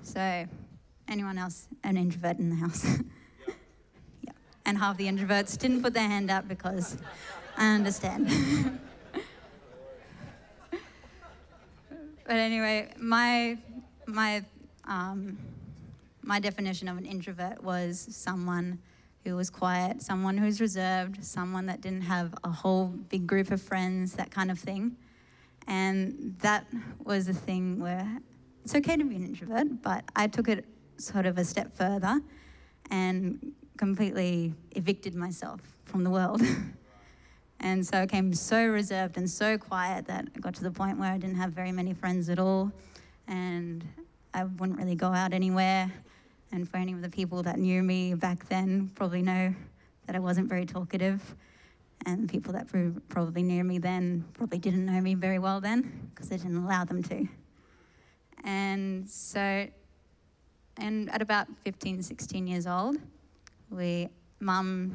So, 0.02 0.48
anyone 1.08 1.38
else 1.38 1.68
an 1.84 1.98
introvert 1.98 2.40
in 2.40 2.50
the 2.50 2.56
house? 2.56 2.86
yeah. 4.22 4.32
And 4.66 4.78
half 4.78 4.98
the 4.98 5.08
introverts 5.08 5.58
didn't 5.58 5.82
put 5.82 5.94
their 5.94 6.08
hand 6.08 6.32
up 6.32 6.48
because 6.48 6.98
I 7.58 7.76
understand. 7.76 8.30
but 12.26 12.36
anyway, 12.36 12.90
my 12.98 13.58
my 14.08 14.44
um, 14.86 15.38
my 16.22 16.40
definition 16.40 16.88
of 16.88 16.98
an 16.98 17.06
introvert 17.06 17.64
was 17.64 18.08
someone 18.12 18.80
who 19.24 19.36
was 19.36 19.50
quiet, 19.50 20.02
someone 20.02 20.38
who's 20.38 20.60
reserved, 20.60 21.24
someone 21.24 21.66
that 21.68 21.82
didn't 21.82 22.02
have 22.02 22.34
a 22.44 22.50
whole 22.50 22.88
big 22.88 23.26
group 23.26 23.52
of 23.52 23.62
friends, 23.62 24.14
that 24.14 24.32
kind 24.32 24.52
of 24.52 24.60
thing. 24.60 24.98
And 25.68 26.36
that 26.42 26.68
was 27.04 27.26
the 27.26 27.34
thing 27.34 27.80
where 27.80 28.20
it's 28.64 28.76
okay 28.76 28.98
to 28.98 29.04
be 29.06 29.16
an 29.16 29.24
introvert, 29.24 29.82
but 29.82 30.04
I 30.16 30.28
took 30.28 30.50
it 30.50 30.66
sort 30.98 31.26
of 31.26 31.38
a 31.38 31.46
step 31.46 31.76
further 31.76 32.20
and 32.92 33.54
completely 33.78 34.54
evicted 34.72 35.16
myself 35.16 35.62
from 35.86 36.04
the 36.04 36.10
world. 36.10 36.42
and 37.74 37.84
so 37.84 37.98
I 37.98 38.06
became 38.06 38.36
so 38.36 38.68
reserved 38.68 39.18
and 39.18 39.28
so 39.28 39.58
quiet 39.58 40.06
that 40.06 40.28
I 40.36 40.40
got 40.40 40.54
to 40.56 40.64
the 40.64 40.70
point 40.70 41.00
where 41.00 41.12
I 41.12 41.18
didn't 41.18 41.38
have 41.38 41.54
very 41.54 41.72
many 41.72 41.92
friends 41.92 42.30
at 42.30 42.38
all. 42.38 42.72
And 43.28 43.84
I 44.32 44.44
wouldn't 44.44 44.78
really 44.78 44.94
go 44.94 45.08
out 45.08 45.34
anywhere. 45.34 45.92
And 46.52 46.70
for 46.70 46.78
any 46.78 46.94
of 46.94 47.02
the 47.02 47.10
people 47.10 47.42
that 47.42 47.58
knew 47.58 47.82
me 47.82 48.14
back 48.14 48.48
then, 48.48 48.92
probably 48.94 49.24
know 49.24 49.56
that 50.06 50.16
I 50.16 50.20
wasn't 50.20 50.50
very 50.50 50.68
talkative. 50.68 51.36
And 52.06 52.30
people 52.30 52.54
that 52.54 52.68
probably 53.10 53.42
knew 53.42 53.64
me 53.64 53.80
then 53.80 54.24
probably 54.36 54.60
didn't 54.60 54.86
know 54.86 55.02
me 55.02 55.16
very 55.16 55.40
well 55.40 55.60
then 55.60 56.12
because 56.14 56.32
I 56.32 56.38
didn't 56.38 56.64
allow 56.64 56.86
them 56.86 57.02
to. 57.02 57.28
And 58.44 59.10
so, 59.10 59.68
and 60.78 61.10
at 61.10 61.24
about 61.24 61.48
15, 61.64 62.04
16 62.04 62.46
years 62.46 62.68
old, 62.68 62.98
we, 63.72 64.10
mum, 64.40 64.94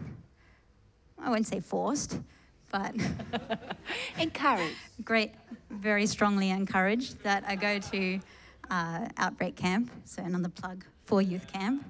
I 1.20 1.28
won't 1.28 1.46
say 1.46 1.58
forced, 1.58 2.20
but 2.70 2.94
encouraged. 4.18 4.76
Great, 5.04 5.32
very 5.70 6.06
strongly 6.06 6.50
encouraged 6.50 7.22
that 7.22 7.44
I 7.46 7.56
go 7.56 7.78
to 7.78 8.20
uh, 8.70 9.08
Outbreak 9.16 9.56
Camp, 9.56 9.90
so 10.04 10.22
another 10.22 10.48
plug 10.48 10.84
for 11.04 11.22
youth 11.22 11.50
camp. 11.52 11.84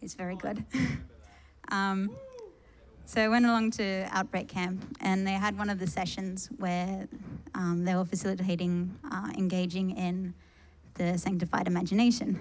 It's 0.00 0.14
very 0.14 0.36
good. 0.36 0.64
um, 1.70 2.10
so 3.04 3.20
I 3.20 3.28
went 3.28 3.44
along 3.44 3.72
to 3.72 4.08
Outbreak 4.10 4.48
Camp, 4.48 4.96
and 5.00 5.26
they 5.26 5.32
had 5.32 5.58
one 5.58 5.68
of 5.68 5.78
the 5.78 5.86
sessions 5.86 6.48
where 6.58 7.08
um, 7.54 7.84
they 7.84 7.94
were 7.94 8.04
facilitating 8.04 8.96
uh, 9.10 9.30
engaging 9.36 9.90
in 9.96 10.34
the 10.94 11.18
sanctified 11.18 11.66
imagination. 11.66 12.40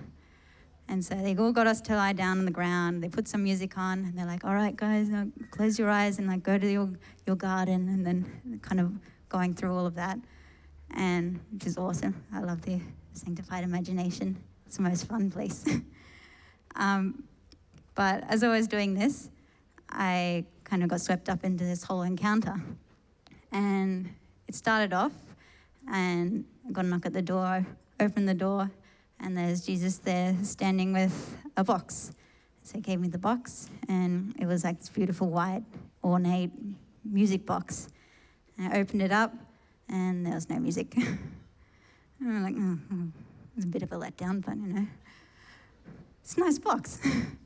And 0.91 1.05
so 1.05 1.15
they 1.15 1.37
all 1.37 1.53
got 1.53 1.67
us 1.67 1.79
to 1.83 1.95
lie 1.95 2.11
down 2.11 2.39
on 2.39 2.43
the 2.43 2.51
ground. 2.51 3.01
They 3.01 3.07
put 3.07 3.25
some 3.25 3.43
music 3.43 3.77
on, 3.77 3.99
and 3.99 4.13
they're 4.13 4.25
like, 4.25 4.43
"All 4.43 4.53
right, 4.53 4.75
guys, 4.75 5.09
close 5.49 5.79
your 5.79 5.89
eyes 5.89 6.19
and 6.19 6.27
like 6.27 6.43
go 6.43 6.57
to 6.57 6.69
your 6.69 6.89
your 7.25 7.37
garden." 7.37 7.87
And 7.87 8.05
then 8.05 8.59
kind 8.61 8.81
of 8.81 8.91
going 9.29 9.53
through 9.53 9.73
all 9.73 9.85
of 9.85 9.95
that, 9.95 10.19
and 10.93 11.39
which 11.53 11.65
is 11.65 11.77
awesome. 11.77 12.21
I 12.33 12.41
love 12.41 12.61
the 12.63 12.81
sanctified 13.13 13.63
imagination. 13.63 14.35
It's 14.65 14.75
the 14.75 14.83
most 14.83 15.07
fun 15.07 15.31
place. 15.31 15.63
um, 16.75 17.23
but 17.95 18.25
as 18.27 18.43
I 18.43 18.49
was 18.49 18.67
doing 18.67 18.93
this, 18.93 19.29
I 19.89 20.43
kind 20.65 20.83
of 20.83 20.89
got 20.89 20.99
swept 20.99 21.29
up 21.29 21.45
into 21.45 21.63
this 21.63 21.83
whole 21.83 22.01
encounter. 22.01 22.61
And 23.53 24.09
it 24.49 24.55
started 24.55 24.91
off, 24.91 25.13
and 25.89 26.43
I 26.67 26.71
got 26.73 26.83
a 26.83 26.87
knock 26.89 27.05
at 27.05 27.13
the 27.13 27.21
door, 27.21 27.65
opened 27.97 28.27
the 28.27 28.33
door, 28.33 28.69
and 29.21 29.37
there's 29.37 29.65
Jesus 29.65 29.97
there 29.99 30.35
standing 30.43 30.93
with 30.93 31.37
a 31.55 31.63
box. 31.63 32.11
So 32.63 32.73
he 32.75 32.81
gave 32.81 32.99
me 32.99 33.07
the 33.07 33.17
box, 33.17 33.69
and 33.87 34.35
it 34.39 34.45
was 34.45 34.63
like 34.63 34.79
this 34.79 34.89
beautiful 34.89 35.29
white, 35.29 35.63
ornate 36.03 36.51
music 37.03 37.45
box. 37.45 37.87
And 38.57 38.73
I 38.73 38.79
opened 38.79 39.01
it 39.01 39.11
up, 39.11 39.33
and 39.89 40.25
there 40.25 40.33
was 40.33 40.49
no 40.49 40.59
music. 40.59 40.95
and 40.97 41.19
I'm 42.21 42.43
like, 42.43 42.55
oh, 42.57 43.07
it's 43.55 43.65
a 43.65 43.67
bit 43.67 43.83
of 43.83 43.91
a 43.91 43.95
letdown, 43.95 44.43
but 44.45 44.55
you 44.57 44.67
know, 44.67 44.87
it's 46.21 46.35
a 46.37 46.39
nice 46.39 46.59
box. 46.59 46.99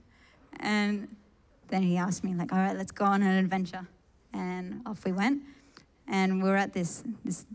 and 0.59 1.07
then 1.69 1.83
he 1.83 1.97
asked 1.97 2.23
me, 2.23 2.33
like, 2.33 2.51
all 2.51 2.59
right, 2.59 2.77
let's 2.77 2.91
go 2.91 3.05
on 3.05 3.21
an 3.21 3.37
adventure. 3.37 3.87
And 4.33 4.81
off 4.85 5.05
we 5.05 5.11
went. 5.11 5.43
And 6.07 6.43
we 6.43 6.49
are 6.49 6.55
at 6.55 6.73
this, 6.73 7.03
this 7.23 7.45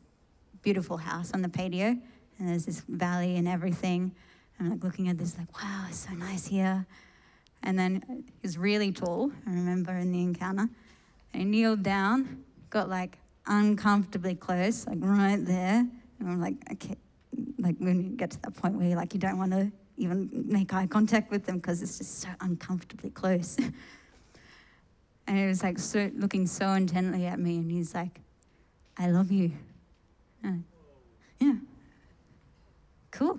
beautiful 0.62 0.96
house 0.96 1.32
on 1.32 1.42
the 1.42 1.48
patio, 1.48 1.96
and 2.40 2.48
there's 2.48 2.66
this 2.66 2.80
valley 2.88 3.36
and 3.36 3.46
everything. 3.46 4.12
I'm 4.58 4.70
like 4.70 4.82
looking 4.82 5.08
at 5.08 5.18
this, 5.18 5.38
like, 5.38 5.54
wow, 5.54 5.86
it's 5.88 6.06
so 6.08 6.14
nice 6.14 6.46
here. 6.46 6.84
And 7.62 7.78
then 7.78 8.02
he 8.08 8.32
was 8.42 8.58
really 8.58 8.90
tall, 8.90 9.30
I 9.46 9.50
remember 9.50 9.92
in 9.92 10.10
the 10.10 10.22
encounter. 10.22 10.68
And 11.32 11.42
he 11.42 11.44
kneeled 11.44 11.82
down, 11.82 12.44
got 12.70 12.88
like 12.88 13.18
uncomfortably 13.46 14.34
close, 14.34 14.86
like 14.86 14.98
right 15.00 15.44
there. 15.44 15.86
And 16.18 16.28
I'm 16.28 16.40
like, 16.40 16.56
okay, 16.72 16.96
like 17.58 17.76
when 17.78 18.02
you 18.02 18.16
get 18.16 18.32
to 18.32 18.42
that 18.42 18.56
point 18.56 18.74
where 18.74 18.88
you're 18.88 18.96
like, 18.96 19.14
you 19.14 19.20
don't 19.20 19.38
want 19.38 19.52
to 19.52 19.70
even 19.98 20.30
make 20.32 20.72
eye 20.72 20.86
contact 20.86 21.30
with 21.30 21.44
them 21.44 21.58
because 21.58 21.82
it's 21.82 21.98
just 21.98 22.20
so 22.20 22.28
uncomfortably 22.40 23.10
close. 23.10 23.56
And 25.30 25.38
he 25.38 25.46
was 25.46 25.62
like 25.62 25.78
so, 25.78 26.10
looking 26.16 26.44
so 26.48 26.72
intently 26.72 27.24
at 27.26 27.38
me, 27.38 27.58
and 27.58 27.70
he's 27.70 27.94
like, 27.94 28.20
I 28.98 29.10
love 29.10 29.30
you. 29.30 29.52
And, 30.42 30.64
yeah. 31.38 31.54
Cool. 33.20 33.38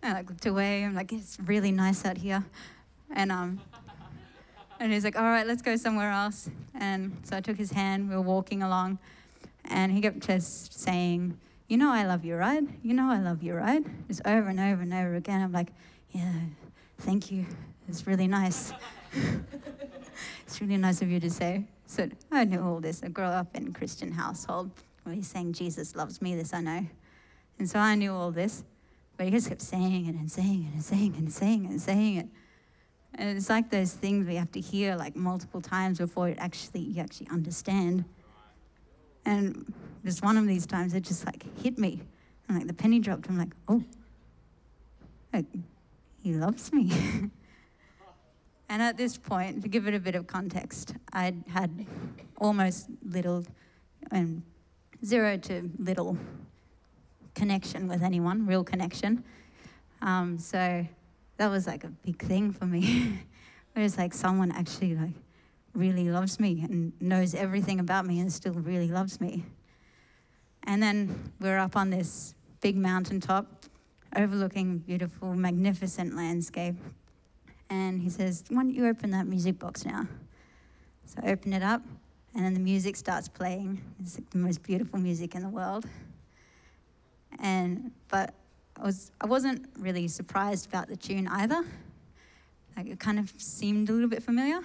I 0.00 0.12
like 0.12 0.30
looked 0.30 0.46
away. 0.46 0.84
I'm 0.84 0.94
like, 0.94 1.12
it's 1.12 1.36
really 1.46 1.72
nice 1.72 2.04
out 2.04 2.16
here. 2.16 2.44
And 3.12 3.32
um, 3.32 3.60
and 4.78 4.92
he's 4.92 5.02
like, 5.02 5.18
all 5.18 5.24
right, 5.24 5.44
let's 5.44 5.62
go 5.62 5.74
somewhere 5.74 6.12
else. 6.12 6.48
And 6.78 7.16
so 7.24 7.36
I 7.36 7.40
took 7.40 7.56
his 7.56 7.72
hand. 7.72 8.08
We 8.08 8.14
were 8.14 8.22
walking 8.22 8.62
along, 8.62 9.00
and 9.64 9.90
he 9.90 10.00
kept 10.00 10.20
just 10.20 10.78
saying, 10.78 11.36
you 11.66 11.76
know, 11.76 11.90
I 11.90 12.04
love 12.04 12.24
you, 12.24 12.36
right? 12.36 12.62
You 12.84 12.94
know, 12.94 13.10
I 13.10 13.18
love 13.18 13.42
you, 13.42 13.54
right? 13.54 13.84
Just 14.06 14.24
over 14.24 14.48
and 14.48 14.60
over 14.60 14.82
and 14.82 14.94
over 14.94 15.16
again. 15.16 15.42
I'm 15.42 15.50
like, 15.50 15.72
yeah, 16.12 16.34
thank 16.98 17.32
you. 17.32 17.46
It's 17.88 18.06
really 18.06 18.28
nice. 18.28 18.72
it's 20.46 20.60
really 20.60 20.76
nice 20.76 21.02
of 21.02 21.10
you 21.10 21.18
to 21.18 21.30
say. 21.30 21.64
So 21.86 22.08
I 22.30 22.44
knew 22.44 22.62
all 22.62 22.78
this. 22.78 23.02
I 23.02 23.08
grew 23.08 23.24
up 23.24 23.56
in 23.56 23.66
a 23.66 23.72
Christian 23.72 24.12
household 24.12 24.70
where 25.02 25.16
he's 25.16 25.26
saying, 25.26 25.54
Jesus 25.54 25.96
loves 25.96 26.22
me, 26.22 26.36
this 26.36 26.54
I 26.54 26.60
know. 26.60 26.86
And 27.58 27.68
so 27.68 27.78
I 27.78 27.94
knew 27.94 28.12
all 28.12 28.30
this. 28.30 28.64
But 29.16 29.26
he 29.26 29.32
just 29.32 29.48
kept 29.48 29.62
saying 29.62 30.06
it 30.06 30.14
and 30.14 30.30
saying 30.30 30.68
it 30.68 30.74
and 30.74 30.82
saying 30.82 31.14
it 31.14 31.18
and 31.18 31.32
saying 31.32 31.64
it 31.64 31.70
and 31.70 31.80
saying 31.80 32.16
it. 32.16 32.28
And 33.14 33.36
it's 33.36 33.48
like 33.48 33.70
those 33.70 33.92
things 33.92 34.26
we 34.26 34.34
have 34.34 34.52
to 34.52 34.60
hear 34.60 34.94
like 34.94 35.16
multiple 35.16 35.62
times 35.62 35.98
before 35.98 36.28
it 36.28 36.36
actually 36.38 36.80
you 36.80 37.00
actually 37.00 37.28
understand. 37.28 38.04
And 39.24 39.72
just 40.04 40.22
one 40.22 40.36
of 40.36 40.46
these 40.46 40.66
times 40.66 40.92
it 40.92 41.00
just 41.00 41.24
like 41.24 41.44
hit 41.62 41.78
me. 41.78 42.02
And 42.48 42.58
like 42.58 42.66
the 42.66 42.74
penny 42.74 43.00
dropped. 43.00 43.28
I'm 43.28 43.38
like, 43.38 43.54
oh, 43.68 43.82
like, 45.32 45.46
he 46.22 46.34
loves 46.34 46.72
me. 46.72 46.92
And 48.68 48.82
at 48.82 48.96
this 48.96 49.16
point, 49.16 49.62
to 49.62 49.68
give 49.68 49.86
it 49.86 49.94
a 49.94 50.00
bit 50.00 50.14
of 50.14 50.26
context, 50.26 50.94
I'd 51.12 51.44
had 51.48 51.86
almost 52.36 52.88
little, 53.04 53.44
um, 54.10 54.42
zero 55.04 55.36
to 55.36 55.70
little 55.78 56.18
connection 57.36 57.86
with 57.86 58.02
anyone, 58.02 58.46
real 58.46 58.64
connection. 58.64 59.22
Um, 60.02 60.38
so 60.38 60.84
that 61.36 61.48
was 61.48 61.66
like 61.66 61.84
a 61.84 61.88
big 61.88 62.20
thing 62.20 62.50
for 62.50 62.66
me. 62.66 63.20
it 63.76 63.80
was 63.80 63.96
like 63.96 64.12
someone 64.14 64.50
actually 64.50 64.96
like 64.96 65.14
really 65.74 66.08
loves 66.08 66.40
me 66.40 66.64
and 66.68 66.92
knows 67.00 67.34
everything 67.34 67.78
about 67.78 68.06
me 68.06 68.18
and 68.18 68.32
still 68.32 68.54
really 68.54 68.88
loves 68.88 69.20
me. 69.20 69.44
And 70.64 70.82
then 70.82 71.32
we 71.38 71.48
we're 71.48 71.58
up 71.58 71.76
on 71.76 71.90
this 71.90 72.34
big 72.60 72.74
mountaintop 72.76 73.46
overlooking 74.16 74.78
beautiful, 74.78 75.34
magnificent 75.34 76.16
landscape. 76.16 76.76
And 77.68 78.00
he 78.00 78.08
says, 78.08 78.44
Why 78.48 78.62
don't 78.62 78.74
you 78.74 78.86
open 78.86 79.10
that 79.10 79.26
music 79.26 79.58
box 79.58 79.84
now? 79.84 80.08
So 81.04 81.20
I 81.22 81.30
open 81.30 81.52
it 81.52 81.62
up, 81.62 81.82
and 82.34 82.44
then 82.44 82.54
the 82.54 82.60
music 82.60 82.96
starts 82.96 83.28
playing. 83.28 83.80
It's 84.00 84.18
like 84.18 84.30
the 84.30 84.38
most 84.38 84.62
beautiful 84.62 84.98
music 84.98 85.34
in 85.34 85.42
the 85.42 85.48
world. 85.48 85.86
And 87.40 87.92
but 88.08 88.34
I 88.78 88.84
was 88.84 89.12
I 89.20 89.26
wasn't 89.26 89.66
really 89.78 90.08
surprised 90.08 90.66
about 90.68 90.88
the 90.88 90.96
tune 90.96 91.28
either. 91.28 91.64
Like 92.76 92.88
it 92.88 93.00
kind 93.00 93.18
of 93.18 93.32
seemed 93.38 93.88
a 93.88 93.92
little 93.92 94.08
bit 94.08 94.22
familiar. 94.22 94.60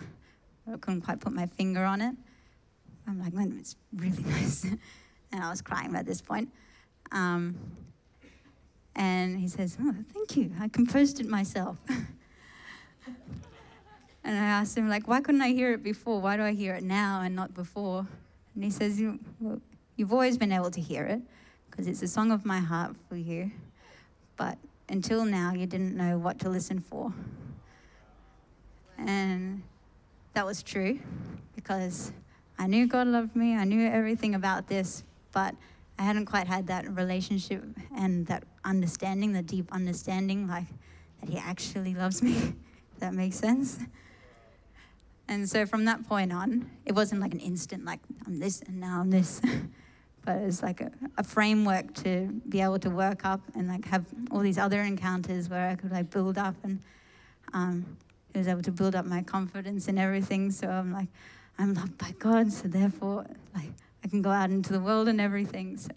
I 0.72 0.78
couldn't 0.78 1.02
quite 1.02 1.20
put 1.20 1.34
my 1.34 1.48
finger 1.48 1.84
on 1.84 2.02
it. 2.02 2.16
I'm 3.08 3.20
like, 3.20 3.34
man, 3.34 3.56
it's 3.60 3.76
really 3.96 4.24
nice. 4.28 4.64
and 4.64 5.44
I 5.44 5.50
was 5.50 5.62
crying 5.62 5.96
at 5.96 6.06
this 6.06 6.22
point. 6.22 6.50
Um, 7.12 7.56
and 8.96 9.40
he 9.40 9.48
says, 9.48 9.78
oh, 9.82 9.96
thank 10.14 10.36
you. 10.36 10.52
I 10.60 10.68
composed 10.68 11.20
it 11.20 11.28
myself. 11.28 11.78
and 11.88 13.16
I 14.26 14.44
asked 14.44 14.78
him, 14.78 14.90
like, 14.90 15.08
why 15.08 15.22
couldn't 15.22 15.42
I 15.42 15.50
hear 15.50 15.74
it 15.74 15.82
before? 15.84 16.20
Why 16.20 16.38
do 16.38 16.44
I 16.44 16.52
hear 16.52 16.76
it 16.76 16.84
now 16.84 17.22
and 17.22 17.36
not 17.36 17.54
before? 17.54 18.06
And 18.54 18.64
he 18.64 18.70
says, 18.70 19.00
you, 19.00 19.20
well, 19.40 19.62
you've 19.96 20.12
always 20.12 20.38
been 20.38 20.52
able 20.52 20.72
to 20.72 20.82
hear 20.82 21.06
it 21.06 21.22
because 21.72 21.88
it's 21.88 22.04
a 22.04 22.08
song 22.08 22.32
of 22.32 22.46
my 22.46 22.60
heart 22.60 22.96
for 23.10 23.16
you. 23.16 23.50
But 24.36 24.58
until 24.90 25.24
now, 25.24 25.54
you 25.54 25.66
didn't 25.66 25.96
know 25.96 26.18
what 26.18 26.38
to 26.40 26.50
listen 26.50 26.80
for. 26.80 27.14
And 28.98 29.64
that 30.34 30.46
was 30.46 30.62
true 30.62 31.00
because 31.56 32.12
I 32.60 32.68
knew 32.68 32.86
God 32.88 33.08
loved 33.08 33.36
me, 33.36 33.56
I 33.56 33.64
knew 33.64 33.88
everything 33.88 34.36
about 34.36 34.68
this, 34.68 35.04
but 35.32 35.56
I 35.98 36.04
hadn't 36.04 36.26
quite 36.26 36.48
had 36.48 36.68
that 36.68 36.88
relationship 36.96 37.64
and 37.96 38.28
that 38.28 38.44
understanding, 38.64 39.32
the 39.32 39.42
deep 39.42 39.72
understanding, 39.72 40.48
like 40.48 40.68
that 41.22 41.30
He 41.30 41.38
actually 41.38 41.96
loves 41.96 42.22
me, 42.22 42.54
that 43.00 43.14
makes 43.14 43.38
sense. 43.38 43.80
And 45.28 45.50
so 45.50 45.66
from 45.66 45.86
that 45.86 46.08
point 46.08 46.34
on, 46.34 46.70
it 46.86 46.94
wasn't 46.94 47.22
like 47.22 47.34
an 47.34 47.40
instant, 47.40 47.86
like 47.86 48.00
I'm 48.28 48.40
this 48.40 48.62
and 48.62 48.80
now 48.80 49.00
I'm 49.00 49.10
this. 49.10 49.42
but 50.24 50.38
it 50.38 50.46
was 50.46 50.62
like 50.62 50.82
a, 50.82 50.92
a, 51.18 51.24
framework 51.24 51.94
to 51.96 52.28
be 52.48 52.62
able 52.62 52.80
to 52.80 52.90
work 52.90 53.26
up 53.26 53.42
and 53.56 53.68
like 53.68 53.86
have 53.86 54.06
all 54.30 54.40
these 54.40 54.58
other 54.58 54.82
encounters 54.82 55.50
where 55.50 55.70
I 55.70 55.76
could 55.76 55.92
like 55.92 56.10
build 56.10 56.38
up 56.38 56.56
and 56.64 56.80
um, 57.54 57.98
was 58.36 58.48
able 58.48 58.62
to 58.62 58.72
build 58.72 58.96
up 58.96 59.06
my 59.06 59.22
confidence 59.24 59.88
and 59.88 59.98
everything. 59.98 60.52
So 60.52 60.70
I'm 60.70 60.92
like, 60.94 61.08
I'm 61.58 61.74
loved 61.74 61.98
by 61.98 62.12
God, 62.20 62.52
so 62.52 62.68
therefore 62.68 63.26
like 63.56 63.72
I 64.04 64.08
can 64.08 64.22
go 64.22 64.30
out 64.30 64.50
into 64.50 64.74
the 64.74 64.80
world 64.80 65.08
and 65.08 65.20
everything. 65.20 65.78
So 65.78 65.90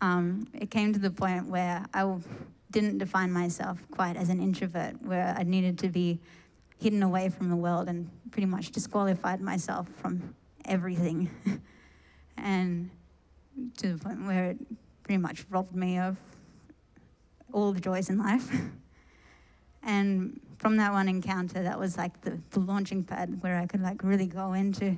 um, 0.00 0.46
it 0.52 0.70
came 0.70 0.92
to 0.92 0.98
the 0.98 1.10
point 1.10 1.48
where 1.48 1.84
I 1.94 2.16
didn't 2.70 2.98
define 2.98 3.32
myself 3.32 3.78
quite 3.90 4.16
as 4.16 4.28
an 4.28 4.40
introvert, 4.40 5.00
where 5.02 5.34
I 5.36 5.44
needed 5.44 5.78
to 5.80 5.88
be 5.88 6.20
hidden 6.78 7.02
away 7.02 7.28
from 7.28 7.48
the 7.48 7.56
world 7.56 7.88
and 7.88 8.10
pretty 8.30 8.46
much 8.46 8.70
disqualified 8.70 9.40
myself 9.40 9.88
from 9.96 10.34
everything. 10.64 11.30
and 12.36 12.90
to 13.78 13.92
the 13.92 13.98
point 13.98 14.24
where 14.26 14.50
it 14.50 14.58
pretty 15.02 15.18
much 15.18 15.44
robbed 15.50 15.74
me 15.74 15.98
of 15.98 16.16
all 17.52 17.72
the 17.72 17.80
joys 17.80 18.08
in 18.10 18.18
life. 18.18 18.50
and 19.82 20.40
from 20.58 20.76
that 20.78 20.92
one 20.92 21.08
encounter, 21.08 21.62
that 21.62 21.78
was 21.78 21.96
like 21.96 22.20
the, 22.22 22.38
the 22.50 22.60
launching 22.60 23.04
pad 23.04 23.42
where 23.42 23.58
I 23.58 23.66
could 23.66 23.80
like 23.80 24.02
really 24.02 24.26
go 24.26 24.54
into 24.54 24.96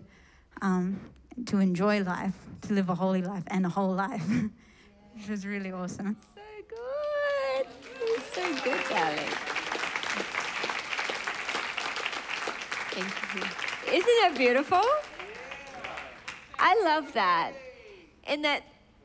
um, 0.63 1.01
to 1.47 1.59
enjoy 1.59 2.03
life, 2.03 2.35
to 2.63 2.73
live 2.73 2.89
a 2.89 2.95
holy 2.95 3.23
life 3.23 3.45
and 3.49 3.67
a 3.67 3.69
whole 3.69 3.93
life, 3.93 4.27
which 5.15 5.29
was 5.29 5.47
really 5.47 5.73
awesome. 5.73 6.17
So 6.35 6.43
good. 6.69 7.67
So 8.33 8.43
good, 8.65 8.81
darling. 8.89 9.33
Thank 12.93 13.35
you. 13.35 13.99
Isn't 13.99 14.17
that 14.23 14.35
beautiful? 14.37 14.83
I 16.59 16.81
love 16.83 17.13
that 17.13 17.53
in 18.29 18.43
that 18.43 18.63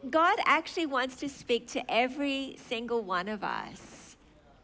God 0.09 0.37
actually 0.45 0.87
wants 0.87 1.15
to 1.17 1.29
speak 1.29 1.67
to 1.69 1.91
every 1.91 2.57
single 2.67 3.03
one 3.03 3.27
of 3.27 3.43
us 3.43 4.15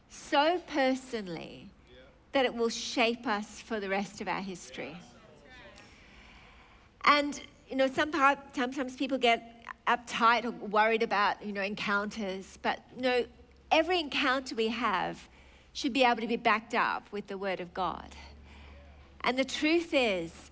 so 0.09 0.61
personally 0.67 1.69
that 2.31 2.45
it 2.45 2.53
will 2.53 2.69
shape 2.69 3.27
us 3.27 3.61
for 3.61 3.79
the 3.79 3.89
rest 3.89 4.21
of 4.21 4.27
our 4.27 4.41
history. 4.41 4.97
And, 7.05 7.39
you 7.69 7.75
know, 7.75 7.87
sometimes, 7.87 8.95
people 8.95 9.17
get 9.17 9.65
uptight 9.87 10.43
or 10.43 10.51
worried 10.51 11.03
about, 11.03 11.43
you 11.43 11.53
know, 11.53 11.61
encounters, 11.61 12.59
but, 12.61 12.79
you 12.95 13.01
know, 13.01 13.25
every 13.71 13.99
encounter 13.99 14.55
we 14.55 14.67
have 14.67 15.27
should 15.71 15.93
be 15.93 16.03
able 16.03 16.21
to 16.21 16.27
be 16.27 16.35
backed 16.35 16.73
up 16.73 17.07
with 17.11 17.27
the 17.27 17.37
Word 17.37 17.61
of 17.61 17.73
God. 17.73 18.09
And 19.21 19.37
the 19.37 19.45
truth 19.45 19.93
is, 19.93 20.51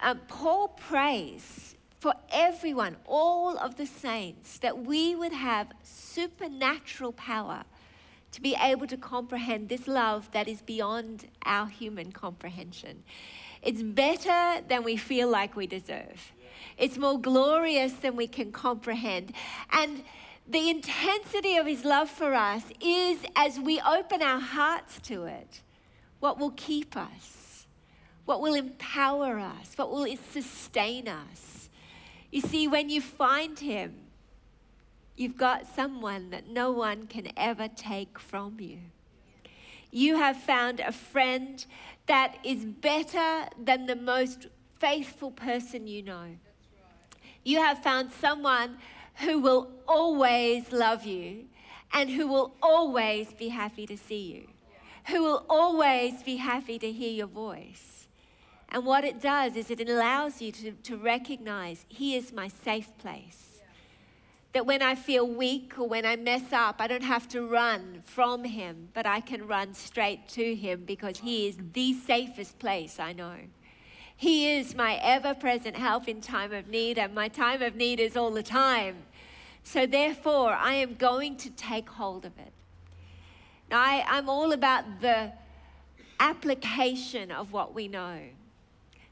um, 0.00 0.20
Paul 0.28 0.68
prays 0.68 1.74
for 2.00 2.14
everyone, 2.32 2.96
all 3.06 3.58
of 3.58 3.76
the 3.76 3.84
saints, 3.84 4.58
that 4.58 4.84
we 4.84 5.14
would 5.14 5.32
have 5.32 5.68
supernatural 5.82 7.12
power 7.12 7.64
to 8.32 8.40
be 8.40 8.56
able 8.58 8.86
to 8.86 8.96
comprehend 8.96 9.68
this 9.68 9.86
love 9.86 10.30
that 10.32 10.48
is 10.48 10.62
beyond 10.62 11.28
our 11.44 11.66
human 11.66 12.10
comprehension. 12.10 13.02
It's 13.60 13.82
better 13.82 14.62
than 14.66 14.82
we 14.82 14.96
feel 14.96 15.28
like 15.28 15.54
we 15.54 15.66
deserve. 15.66 16.32
It's 16.78 16.96
more 16.96 17.20
glorious 17.20 17.92
than 17.92 18.16
we 18.16 18.26
can 18.26 18.50
comprehend. 18.50 19.34
And 19.70 20.02
the 20.48 20.70
intensity 20.70 21.56
of 21.56 21.66
his 21.66 21.84
love 21.84 22.08
for 22.08 22.32
us 22.32 22.62
is 22.80 23.18
as 23.36 23.60
we 23.60 23.78
open 23.80 24.22
our 24.22 24.40
hearts 24.40 25.00
to 25.00 25.24
it, 25.24 25.60
what 26.20 26.38
will 26.38 26.52
keep 26.52 26.96
us, 26.96 27.66
what 28.24 28.40
will 28.40 28.54
empower 28.54 29.38
us, 29.38 29.72
what 29.76 29.90
will 29.90 30.06
sustain 30.32 31.06
us. 31.06 31.59
You 32.30 32.40
see, 32.40 32.68
when 32.68 32.90
you 32.90 33.00
find 33.00 33.58
him, 33.58 33.94
you've 35.16 35.36
got 35.36 35.66
someone 35.66 36.30
that 36.30 36.48
no 36.48 36.70
one 36.70 37.06
can 37.06 37.28
ever 37.36 37.68
take 37.68 38.18
from 38.18 38.60
you. 38.60 38.78
You 39.90 40.16
have 40.16 40.36
found 40.36 40.78
a 40.78 40.92
friend 40.92 41.64
that 42.06 42.38
is 42.44 42.64
better 42.64 43.48
than 43.60 43.86
the 43.86 43.96
most 43.96 44.46
faithful 44.78 45.32
person 45.32 45.88
you 45.88 46.02
know. 46.02 46.36
You 47.44 47.58
have 47.58 47.82
found 47.82 48.12
someone 48.12 48.78
who 49.16 49.40
will 49.40 49.70
always 49.88 50.72
love 50.72 51.04
you 51.04 51.46
and 51.92 52.10
who 52.10 52.28
will 52.28 52.54
always 52.62 53.32
be 53.32 53.48
happy 53.48 53.86
to 53.86 53.96
see 53.96 54.32
you, 54.32 54.46
who 55.08 55.22
will 55.22 55.44
always 55.48 56.22
be 56.22 56.36
happy 56.36 56.78
to 56.78 56.92
hear 56.92 57.10
your 57.10 57.26
voice. 57.26 57.99
And 58.70 58.86
what 58.86 59.04
it 59.04 59.20
does 59.20 59.56
is 59.56 59.70
it 59.70 59.88
allows 59.88 60.40
you 60.40 60.52
to, 60.52 60.72
to 60.72 60.96
recognize 60.96 61.84
He 61.88 62.14
is 62.16 62.32
my 62.32 62.48
safe 62.48 62.96
place. 62.98 63.60
That 64.52 64.66
when 64.66 64.82
I 64.82 64.94
feel 64.94 65.26
weak 65.26 65.78
or 65.78 65.88
when 65.88 66.04
I 66.04 66.16
mess 66.16 66.52
up, 66.52 66.76
I 66.78 66.86
don't 66.86 67.04
have 67.04 67.28
to 67.28 67.46
run 67.46 68.02
from 68.04 68.44
Him, 68.44 68.88
but 68.94 69.06
I 69.06 69.20
can 69.20 69.46
run 69.46 69.74
straight 69.74 70.28
to 70.30 70.54
Him 70.54 70.84
because 70.86 71.18
He 71.18 71.48
is 71.48 71.58
the 71.72 71.94
safest 71.94 72.58
place 72.58 72.98
I 73.00 73.12
know. 73.12 73.36
He 74.16 74.52
is 74.52 74.74
my 74.74 74.96
ever 74.96 75.34
present 75.34 75.76
help 75.76 76.06
in 76.06 76.20
time 76.20 76.52
of 76.52 76.68
need, 76.68 76.98
and 76.98 77.14
my 77.14 77.28
time 77.28 77.62
of 77.62 77.74
need 77.74 77.98
is 77.98 78.16
all 78.16 78.30
the 78.30 78.42
time. 78.42 78.96
So, 79.62 79.86
therefore, 79.86 80.52
I 80.52 80.74
am 80.74 80.94
going 80.94 81.36
to 81.36 81.50
take 81.50 81.88
hold 81.88 82.24
of 82.24 82.38
it. 82.38 82.52
Now, 83.70 83.80
I, 83.80 84.04
I'm 84.06 84.28
all 84.28 84.52
about 84.52 85.00
the 85.00 85.32
application 86.18 87.30
of 87.30 87.52
what 87.52 87.74
we 87.74 87.88
know. 87.88 88.20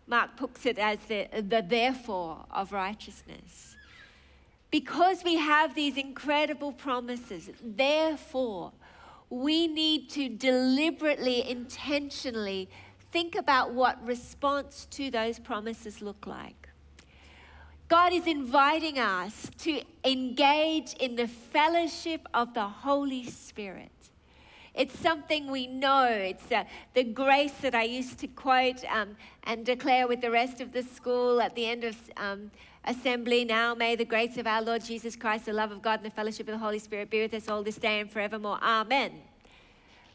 Mark 0.09 0.37
puts 0.37 0.65
it 0.65 0.79
as 0.79 0.99
the, 1.09 1.29
the 1.35 1.63
therefore 1.67 2.47
of 2.51 2.73
righteousness. 2.73 3.77
Because 4.71 5.23
we 5.25 5.37
have 5.37 5.75
these 5.75 5.97
incredible 5.97 6.73
promises, 6.73 7.51
therefore, 7.63 8.73
we 9.31 9.67
need 9.67 10.09
to 10.11 10.29
deliberately, 10.29 11.49
intentionally 11.49 12.69
think 13.11 13.35
about 13.35 13.73
what 13.73 14.05
response 14.07 14.87
to 14.91 15.11
those 15.11 15.39
promises 15.39 16.03
look 16.03 16.27
like. 16.27 16.69
God 17.89 18.13
is 18.13 18.27
inviting 18.27 18.99
us 18.99 19.51
to 19.59 19.83
engage 20.05 20.93
in 20.95 21.17
the 21.17 21.27
fellowship 21.27 22.27
of 22.35 22.53
the 22.53 22.67
Holy 22.67 23.25
Spirit. 23.25 23.91
It's 24.79 24.97
something 25.01 25.51
we 25.51 25.67
know. 25.67 26.05
It's 26.05 26.53
uh, 26.53 26.63
the 26.95 27.03
grace 27.03 27.55
that 27.63 27.75
I 27.75 27.83
used 27.83 28.19
to 28.21 28.29
quote 28.29 28.85
um, 28.85 29.17
and 29.43 29.67
declare 29.67 30.07
with 30.07 30.21
the 30.21 30.31
rest 30.31 30.61
of 30.61 30.73
the 30.73 30.85
school 30.85 31.41
at 31.41 31.57
the 31.57 31.67
end 31.67 31.83
of 31.83 31.97
um, 32.17 32.53
assembly. 32.85 33.45
Now 33.45 33.75
may 33.75 33.97
the 33.97 34.05
grace 34.05 34.39
of 34.39 34.47
our 34.47 34.63
Lord 34.63 34.85
Jesus 34.85 35.17
Christ, 35.17 35.47
the 35.47 35.53
love 35.53 35.73
of 35.73 35.83
God, 35.83 35.99
and 35.99 36.07
the 36.07 36.15
fellowship 36.15 36.47
of 36.47 36.53
the 36.53 36.59
Holy 36.59 36.79
Spirit 36.79 37.11
be 37.11 37.21
with 37.21 37.35
us 37.35 37.49
all 37.49 37.65
this 37.65 37.75
day 37.77 37.99
and 37.99 38.09
forevermore. 38.09 38.61
Amen. 38.63 39.15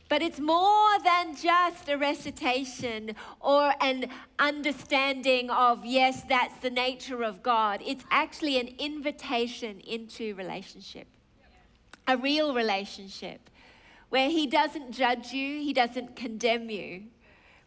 But 0.08 0.22
it's 0.22 0.40
more 0.40 0.98
than 1.04 1.36
just 1.36 1.90
a 1.90 1.98
recitation 1.98 3.16
or 3.42 3.74
an 3.82 4.06
understanding 4.40 5.50
of, 5.50 5.84
yes, 5.84 6.24
that's 6.30 6.58
the 6.62 6.70
nature 6.70 7.24
of 7.24 7.44
God. 7.44 7.82
It's 7.86 8.06
actually 8.12 8.60
an 8.62 8.70
invitation 8.80 9.82
into 9.82 10.36
relationship. 10.36 11.08
a 12.08 12.18
real 12.18 12.54
relationship 12.54 13.50
where 14.14 14.30
He 14.30 14.46
doesn't 14.46 14.92
judge 14.92 15.34
you, 15.34 15.60
He 15.60 15.74
doesn't 15.74 16.16
condemn 16.16 16.70
you, 16.70 17.06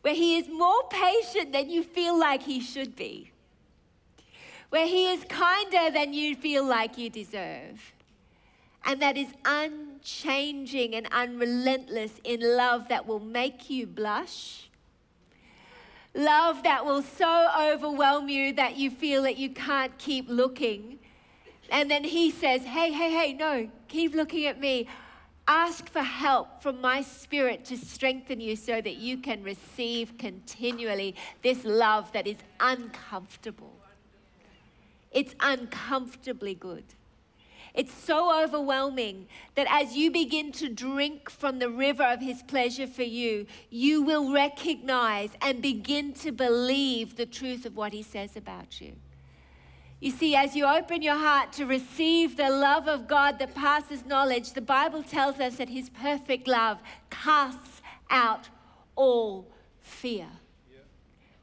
where 0.02 0.14
He 0.14 0.38
is 0.38 0.48
more 0.48 0.84
patient 0.88 1.52
than 1.52 1.68
you 1.68 1.82
feel 1.82 2.16
like 2.16 2.44
He 2.44 2.60
should 2.60 2.94
be, 2.94 3.32
where 4.68 4.86
He 4.86 5.08
is 5.08 5.24
kinder 5.28 5.90
than 5.90 6.12
you 6.12 6.36
feel 6.36 6.64
like 6.64 6.96
you 6.96 7.10
deserve, 7.10 7.92
and 8.84 9.02
that 9.02 9.16
is 9.16 9.26
unchanging 9.44 10.94
and 10.94 11.08
unrelentless 11.10 12.20
in 12.22 12.38
love 12.56 12.86
that 12.90 13.08
will 13.08 13.18
make 13.18 13.68
you 13.68 13.84
blush. 13.84 14.70
Love 16.14 16.62
that 16.62 16.84
will 16.86 17.02
so 17.02 17.48
overwhelm 17.60 18.28
you 18.28 18.52
that 18.52 18.76
you 18.76 18.92
feel 18.92 19.24
that 19.24 19.36
you 19.36 19.50
can't 19.50 19.98
keep 19.98 20.28
looking. 20.28 21.00
And 21.72 21.90
then 21.90 22.04
he 22.04 22.30
says, 22.30 22.62
Hey, 22.62 22.92
hey, 22.92 23.10
hey, 23.10 23.32
no, 23.32 23.68
keep 23.88 24.14
looking 24.14 24.46
at 24.46 24.60
me. 24.60 24.86
Ask 25.48 25.88
for 25.88 26.02
help 26.02 26.60
from 26.60 26.80
my 26.80 27.02
spirit 27.02 27.64
to 27.66 27.76
strengthen 27.76 28.40
you 28.40 28.56
so 28.56 28.80
that 28.80 28.96
you 28.96 29.18
can 29.18 29.44
receive 29.44 30.18
continually 30.18 31.14
this 31.42 31.64
love 31.64 32.10
that 32.12 32.26
is 32.26 32.38
uncomfortable. 32.58 33.76
It's 35.12 35.34
uncomfortably 35.38 36.54
good. 36.54 36.84
It's 37.74 37.92
so 37.92 38.42
overwhelming 38.42 39.26
that 39.54 39.66
as 39.70 39.96
you 39.96 40.10
begin 40.10 40.50
to 40.52 40.68
drink 40.68 41.30
from 41.30 41.58
the 41.58 41.70
river 41.70 42.02
of 42.02 42.20
His 42.20 42.42
pleasure 42.42 42.86
for 42.86 43.02
you, 43.02 43.46
you 43.70 44.02
will 44.02 44.32
recognize 44.32 45.30
and 45.42 45.62
begin 45.62 46.12
to 46.14 46.32
believe 46.32 47.16
the 47.16 47.26
truth 47.26 47.66
of 47.66 47.76
what 47.76 47.92
He 47.92 48.02
says 48.02 48.34
about 48.34 48.80
you. 48.80 48.94
You 50.00 50.10
see, 50.10 50.36
as 50.36 50.54
you 50.54 50.66
open 50.66 51.00
your 51.00 51.16
heart 51.16 51.52
to 51.54 51.64
receive 51.64 52.36
the 52.36 52.50
love 52.50 52.86
of 52.86 53.08
God 53.08 53.38
that 53.38 53.54
passes 53.54 54.04
knowledge, 54.04 54.52
the 54.52 54.60
Bible 54.60 55.02
tells 55.02 55.40
us 55.40 55.56
that 55.56 55.70
His 55.70 55.88
perfect 55.88 56.46
love 56.46 56.78
casts 57.08 57.80
out 58.10 58.48
all 58.94 59.46
fear. 59.80 60.28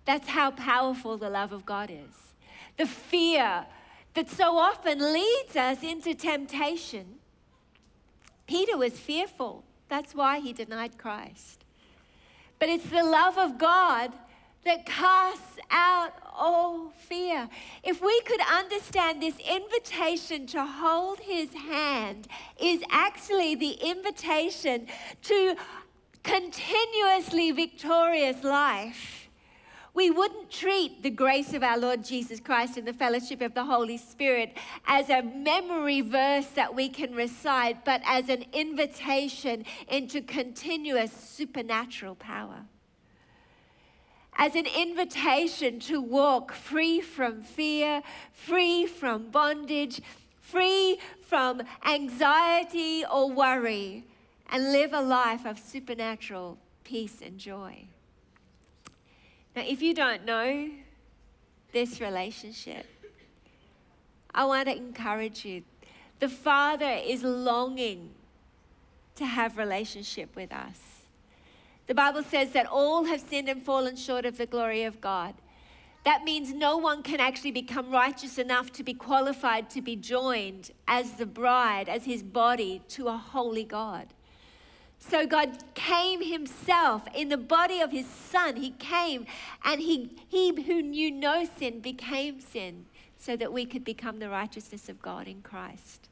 That's 0.06 0.28
how 0.30 0.52
powerful 0.52 1.18
the 1.18 1.30
love 1.30 1.52
of 1.52 1.66
God 1.66 1.90
is. 1.90 2.34
The 2.78 2.86
fear 2.86 3.66
that 4.14 4.30
so 4.30 4.58
often 4.58 5.14
leads 5.14 5.56
us 5.56 5.82
into 5.82 6.14
temptation. 6.14 7.20
Peter 8.46 8.78
was 8.78 9.00
fearful. 9.00 9.64
That's 9.88 10.14
why 10.14 10.40
he 10.40 10.54
denied 10.54 10.98
Christ. 10.98 11.64
But 12.60 12.70
it's 12.70 12.90
the 12.90 13.04
love 13.04 13.38
of 13.38 13.58
God 13.58 14.12
that 14.66 14.86
casts 14.86 15.58
out 15.72 16.14
all 16.34 16.92
fear. 16.98 17.50
If 17.84 18.02
we 18.02 18.22
could 18.22 18.42
understand 18.42 19.22
this 19.22 19.38
invitation 19.40 20.48
to 20.48 20.66
hold 20.66 21.20
his 21.20 21.54
hand 21.54 22.28
is 22.60 22.82
actually 22.90 23.56
the 23.56 23.72
invitation 23.72 24.88
to 25.24 25.56
continuously 26.24 27.52
victorious 27.52 28.44
life 28.44 29.24
we 29.94 30.10
wouldn't 30.10 30.50
treat 30.50 31.04
the 31.04 31.12
grace 31.12 31.54
of 31.54 31.62
our 31.62 31.78
Lord 31.78 32.04
Jesus 32.04 32.40
Christ 32.40 32.78
and 32.78 32.88
the 32.88 32.94
fellowship 32.94 33.42
of 33.42 33.54
the 33.54 33.66
Holy 33.66 33.98
Spirit 33.98 34.58
as 34.88 35.10
a 35.10 35.22
memory 35.22 36.02
verse 36.02 36.48
that 36.56 36.74
we 36.74 36.90
can 36.90 37.14
recite, 37.14 37.86
but 37.86 38.02
as 38.06 38.28
an 38.30 38.44
invitation 38.54 39.66
into 39.88 40.22
continuous 40.22 41.12
supernatural 41.12 42.16
power 42.16 42.66
as 44.38 44.56
an 44.56 44.66
invitation 44.66 45.80
to 45.80 46.02
walk 46.02 46.54
free 46.54 47.02
from 47.02 47.42
fear, 47.42 48.02
free 48.32 48.86
from 48.86 49.30
bondage, 49.30 50.02
free 50.40 50.98
from 51.26 51.62
anxiety 51.86 53.04
or 53.12 53.32
worry, 53.32 54.04
and 54.50 54.72
live 54.72 54.94
a 54.94 55.02
life 55.02 55.46
of 55.46 55.58
supernatural 55.58 56.58
peace 56.84 57.22
and 57.22 57.38
joy. 57.40 57.86
Now, 59.56 59.64
if 59.66 59.82
you 59.82 59.94
don't 59.94 60.26
know 60.26 60.70
this 61.72 62.02
relationship, 62.02 62.86
I 64.34 64.46
want 64.46 64.68
to 64.68 64.76
encourage 64.76 65.46
you. 65.46 65.64
The 66.20 66.30
Father 66.30 67.00
is 67.04 67.24
longing 67.24 68.12
to 69.16 69.26
have 69.26 69.58
relationship 69.58 70.36
with 70.36 70.52
us. 70.52 70.93
The 71.88 71.96
Bible 71.96 72.24
says 72.24 72.52
that 72.52 72.66
all 72.66 73.06
have 73.06 73.20
sinned 73.20 73.50
and 73.50 73.62
fallen 73.62 73.96
short 73.96 74.26
of 74.26 74.38
the 74.38 74.46
glory 74.46 74.84
of 74.84 75.02
God. 75.02 75.36
That 76.06 76.24
means 76.24 76.54
no 76.54 76.78
one 76.78 77.04
can 77.04 77.20
actually 77.20 77.52
become 77.52 77.92
righteous 77.92 78.38
enough 78.38 78.72
to 78.74 78.84
be 78.84 78.94
qualified 78.94 79.70
to 79.72 79.82
be 79.82 79.96
joined 79.96 80.72
as 80.88 81.14
the 81.14 81.26
bride, 81.26 81.88
as 81.88 82.06
his 82.06 82.24
body, 82.24 82.82
to 82.90 83.08
a 83.08 83.18
holy 83.18 83.64
God. 83.64 84.08
So 85.00 85.26
God 85.26 85.58
came 85.74 86.22
himself 86.22 87.04
in 87.14 87.30
the 87.30 87.38
body 87.38 87.82
of 87.82 87.92
his 87.92 88.08
son. 88.08 88.56
He 88.56 88.72
came 88.72 89.26
and 89.64 89.82
he, 89.82 90.12
he 90.28 90.62
who 90.64 90.82
knew 90.82 91.12
no 91.12 91.46
sin 91.46 91.82
became 91.82 92.40
sin 92.40 92.86
so 93.18 93.36
that 93.36 93.52
we 93.52 93.66
could 93.66 93.84
become 93.84 94.20
the 94.20 94.30
righteousness 94.30 94.88
of 94.88 95.02
God 95.02 95.28
in 95.28 95.42
Christ 95.42 96.10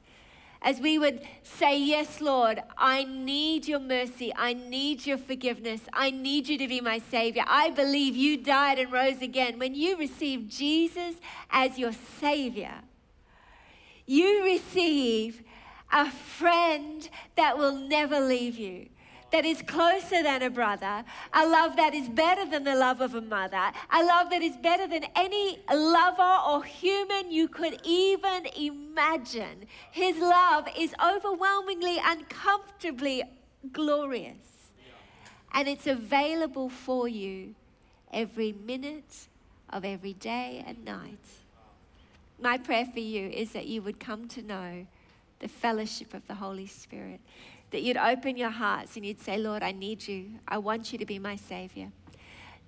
as 0.61 0.79
we 0.79 0.99
would 0.99 1.21
say, 1.43 1.77
Yes, 1.77 2.21
Lord, 2.21 2.61
I 2.77 3.03
need 3.03 3.67
your 3.67 3.79
mercy. 3.79 4.31
I 4.35 4.53
need 4.53 5.05
your 5.05 5.17
forgiveness. 5.17 5.81
I 5.91 6.11
need 6.11 6.47
you 6.47 6.57
to 6.57 6.67
be 6.67 6.81
my 6.81 6.99
Savior. 6.99 7.43
I 7.47 7.71
believe 7.71 8.15
you 8.15 8.37
died 8.37 8.77
and 8.77 8.91
rose 8.91 9.21
again. 9.21 9.57
When 9.57 9.73
you 9.73 9.97
receive 9.97 10.47
Jesus 10.47 11.15
as 11.49 11.79
your 11.79 11.93
Savior, 12.19 12.81
you 14.05 14.43
receive 14.43 15.43
a 15.91 16.09
friend 16.09 17.09
that 17.35 17.57
will 17.57 17.73
never 17.73 18.19
leave 18.19 18.57
you 18.57 18.87
that 19.31 19.45
is 19.45 19.61
closer 19.61 20.21
than 20.23 20.41
a 20.41 20.49
brother, 20.49 21.03
a 21.33 21.47
love 21.47 21.75
that 21.77 21.93
is 21.93 22.09
better 22.09 22.45
than 22.45 22.63
the 22.63 22.75
love 22.75 23.01
of 23.01 23.15
a 23.15 23.21
mother, 23.21 23.71
a 23.91 24.03
love 24.03 24.29
that 24.29 24.41
is 24.41 24.57
better 24.57 24.87
than 24.87 25.05
any 25.15 25.59
lover 25.73 26.37
or 26.47 26.63
human 26.63 27.31
you 27.31 27.47
could 27.47 27.79
even 27.83 28.45
imagine. 28.57 29.65
His 29.91 30.17
love 30.17 30.67
is 30.77 30.93
overwhelmingly, 31.03 31.97
uncomfortably 32.03 33.23
glorious. 33.71 34.37
And 35.53 35.67
it's 35.67 35.87
available 35.87 36.69
for 36.69 37.07
you 37.07 37.55
every 38.11 38.53
minute 38.53 39.27
of 39.69 39.85
every 39.85 40.13
day 40.13 40.63
and 40.65 40.83
night. 40.83 41.19
My 42.39 42.57
prayer 42.57 42.85
for 42.85 42.99
you 42.99 43.29
is 43.29 43.51
that 43.51 43.67
you 43.67 43.81
would 43.81 43.99
come 43.99 44.27
to 44.29 44.41
know 44.41 44.87
the 45.39 45.47
fellowship 45.47 46.13
of 46.13 46.27
the 46.27 46.35
Holy 46.35 46.67
Spirit 46.67 47.19
that 47.71 47.81
you'd 47.81 47.97
open 47.97 48.37
your 48.37 48.49
hearts 48.49 48.95
and 48.95 49.05
you'd 49.05 49.21
say, 49.21 49.37
Lord, 49.37 49.63
I 49.63 49.71
need 49.71 50.07
you. 50.07 50.39
I 50.47 50.57
want 50.57 50.91
you 50.91 50.99
to 50.99 51.05
be 51.05 51.19
my 51.19 51.35
Savior. 51.35 51.91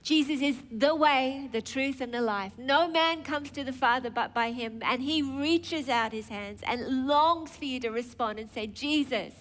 Jesus 0.01 0.41
is 0.41 0.57
the 0.69 0.93
way, 0.93 1.47
the 1.53 1.61
truth, 1.61 2.01
and 2.01 2.13
the 2.13 2.21
life. 2.21 2.51
No 2.57 2.89
man 2.89 3.23
comes 3.23 3.49
to 3.51 3.63
the 3.63 3.71
Father 3.71 4.09
but 4.09 4.33
by 4.33 4.51
him. 4.51 4.81
And 4.83 5.01
he 5.01 5.21
reaches 5.21 5.87
out 5.87 6.11
his 6.11 6.27
hands 6.27 6.59
and 6.63 7.07
longs 7.07 7.51
for 7.55 7.63
you 7.63 7.79
to 7.79 7.89
respond 7.89 8.37
and 8.37 8.49
say, 8.49 8.67
Jesus, 8.67 9.35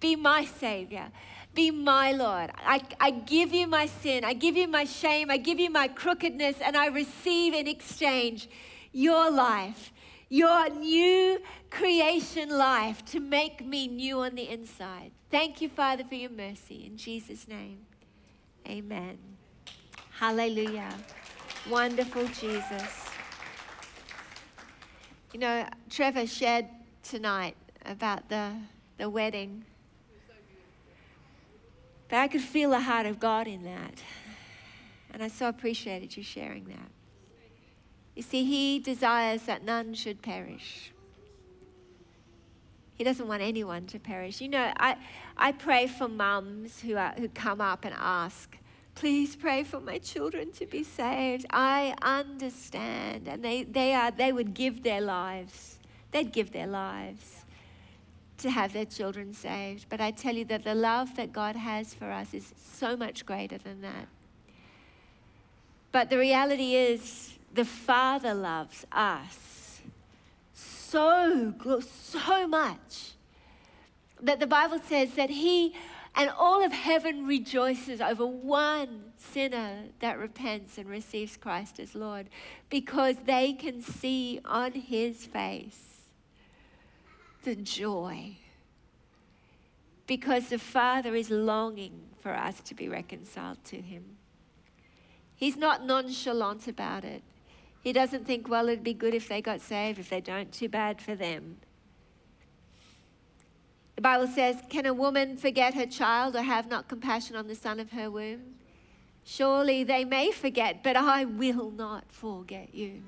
be 0.00 0.16
my 0.16 0.44
Savior. 0.44 1.12
Be 1.54 1.70
my 1.70 2.10
Lord. 2.10 2.50
I, 2.56 2.82
I 2.98 3.10
give 3.10 3.52
you 3.52 3.68
my 3.68 3.86
sin. 3.86 4.24
I 4.24 4.32
give 4.32 4.56
you 4.56 4.66
my 4.66 4.84
shame. 4.84 5.30
I 5.30 5.36
give 5.36 5.60
you 5.60 5.70
my 5.70 5.86
crookedness. 5.86 6.56
And 6.60 6.76
I 6.76 6.86
receive 6.86 7.54
in 7.54 7.68
exchange 7.68 8.48
your 8.92 9.30
life 9.30 9.92
your 10.30 10.70
new 10.70 11.40
creation 11.70 12.48
life 12.48 13.04
to 13.04 13.18
make 13.18 13.66
me 13.66 13.88
new 13.88 14.20
on 14.20 14.36
the 14.36 14.48
inside. 14.48 15.10
Thank 15.28 15.60
you, 15.60 15.68
Father, 15.68 16.04
for 16.04 16.14
your 16.14 16.30
mercy. 16.30 16.86
In 16.86 16.96
Jesus' 16.96 17.48
name, 17.48 17.80
amen. 18.66 19.18
Hallelujah. 20.18 20.94
Wonderful 21.68 22.26
Jesus. 22.28 23.08
You 25.32 25.40
know, 25.40 25.66
Trevor 25.88 26.26
shared 26.26 26.66
tonight 27.02 27.56
about 27.84 28.28
the, 28.28 28.52
the 28.98 29.10
wedding. 29.10 29.64
But 32.08 32.18
I 32.18 32.28
could 32.28 32.40
feel 32.40 32.70
the 32.70 32.80
heart 32.80 33.06
of 33.06 33.18
God 33.18 33.48
in 33.48 33.64
that. 33.64 34.02
And 35.12 35.22
I 35.24 35.28
so 35.28 35.48
appreciated 35.48 36.16
you 36.16 36.22
sharing 36.22 36.64
that. 36.66 36.99
You 38.20 38.24
see, 38.24 38.44
He 38.44 38.78
desires 38.78 39.44
that 39.44 39.64
none 39.64 39.94
should 39.94 40.20
perish. 40.20 40.92
He 42.96 43.02
doesn't 43.02 43.26
want 43.26 43.40
anyone 43.40 43.86
to 43.86 43.98
perish. 43.98 44.42
You 44.42 44.48
know, 44.48 44.74
I, 44.78 44.98
I 45.38 45.52
pray 45.52 45.86
for 45.86 46.06
mums 46.06 46.80
who, 46.80 46.98
are, 46.98 47.14
who 47.16 47.28
come 47.30 47.62
up 47.62 47.86
and 47.86 47.94
ask, 47.96 48.58
please 48.94 49.36
pray 49.36 49.62
for 49.62 49.80
my 49.80 49.96
children 49.96 50.52
to 50.52 50.66
be 50.66 50.84
saved. 50.84 51.46
I 51.48 51.94
understand. 52.02 53.26
And 53.26 53.42
they, 53.42 53.62
they, 53.62 53.94
are, 53.94 54.10
they 54.10 54.32
would 54.32 54.52
give 54.52 54.82
their 54.82 55.00
lives. 55.00 55.78
They'd 56.10 56.30
give 56.30 56.52
their 56.52 56.66
lives 56.66 57.46
to 58.36 58.50
have 58.50 58.74
their 58.74 58.84
children 58.84 59.32
saved. 59.32 59.86
But 59.88 60.02
I 60.02 60.10
tell 60.10 60.34
you 60.34 60.44
that 60.44 60.64
the 60.64 60.74
love 60.74 61.16
that 61.16 61.32
God 61.32 61.56
has 61.56 61.94
for 61.94 62.10
us 62.10 62.34
is 62.34 62.52
so 62.54 62.98
much 62.98 63.24
greater 63.24 63.56
than 63.56 63.80
that. 63.80 64.08
But 65.90 66.10
the 66.10 66.18
reality 66.18 66.74
is, 66.74 67.38
the 67.52 67.64
Father 67.64 68.34
loves 68.34 68.86
us 68.92 69.80
so, 70.52 71.54
so 71.80 72.46
much. 72.46 73.12
that 74.22 74.40
the 74.40 74.46
Bible 74.46 74.78
says 74.78 75.14
that 75.14 75.30
he 75.30 75.74
and 76.14 76.30
all 76.36 76.64
of 76.64 76.72
heaven 76.72 77.26
rejoices 77.26 78.00
over 78.00 78.26
one 78.26 79.12
sinner 79.16 79.84
that 80.00 80.18
repents 80.18 80.76
and 80.76 80.88
receives 80.88 81.36
Christ 81.36 81.78
as 81.78 81.94
Lord 81.94 82.28
because 82.68 83.16
they 83.24 83.52
can 83.52 83.80
see 83.80 84.40
on 84.44 84.72
his 84.72 85.26
face 85.26 86.02
the 87.44 87.54
joy. 87.54 88.36
Because 90.06 90.48
the 90.48 90.58
Father 90.58 91.14
is 91.14 91.30
longing 91.30 92.00
for 92.20 92.32
us 92.32 92.60
to 92.62 92.74
be 92.74 92.88
reconciled 92.88 93.62
to 93.66 93.80
him. 93.80 94.16
He's 95.36 95.56
not 95.56 95.86
nonchalant 95.86 96.66
about 96.66 97.04
it. 97.04 97.22
He 97.82 97.92
doesn't 97.92 98.26
think, 98.26 98.48
well, 98.48 98.68
it'd 98.68 98.84
be 98.84 98.94
good 98.94 99.14
if 99.14 99.28
they 99.28 99.40
got 99.40 99.60
saved. 99.60 99.98
If 99.98 100.10
they 100.10 100.20
don't, 100.20 100.52
too 100.52 100.68
bad 100.68 101.00
for 101.00 101.14
them. 101.14 101.56
The 103.96 104.02
Bible 104.02 104.26
says, 104.28 104.56
Can 104.68 104.86
a 104.86 104.94
woman 104.94 105.36
forget 105.36 105.74
her 105.74 105.86
child 105.86 106.36
or 106.36 106.42
have 106.42 106.68
not 106.68 106.88
compassion 106.88 107.36
on 107.36 107.48
the 107.48 107.54
son 107.54 107.80
of 107.80 107.92
her 107.92 108.10
womb? 108.10 108.54
Surely 109.24 109.84
they 109.84 110.04
may 110.04 110.30
forget, 110.30 110.82
but 110.82 110.96
I 110.96 111.24
will 111.24 111.70
not 111.70 112.04
forget 112.08 112.74
you. 112.74 113.02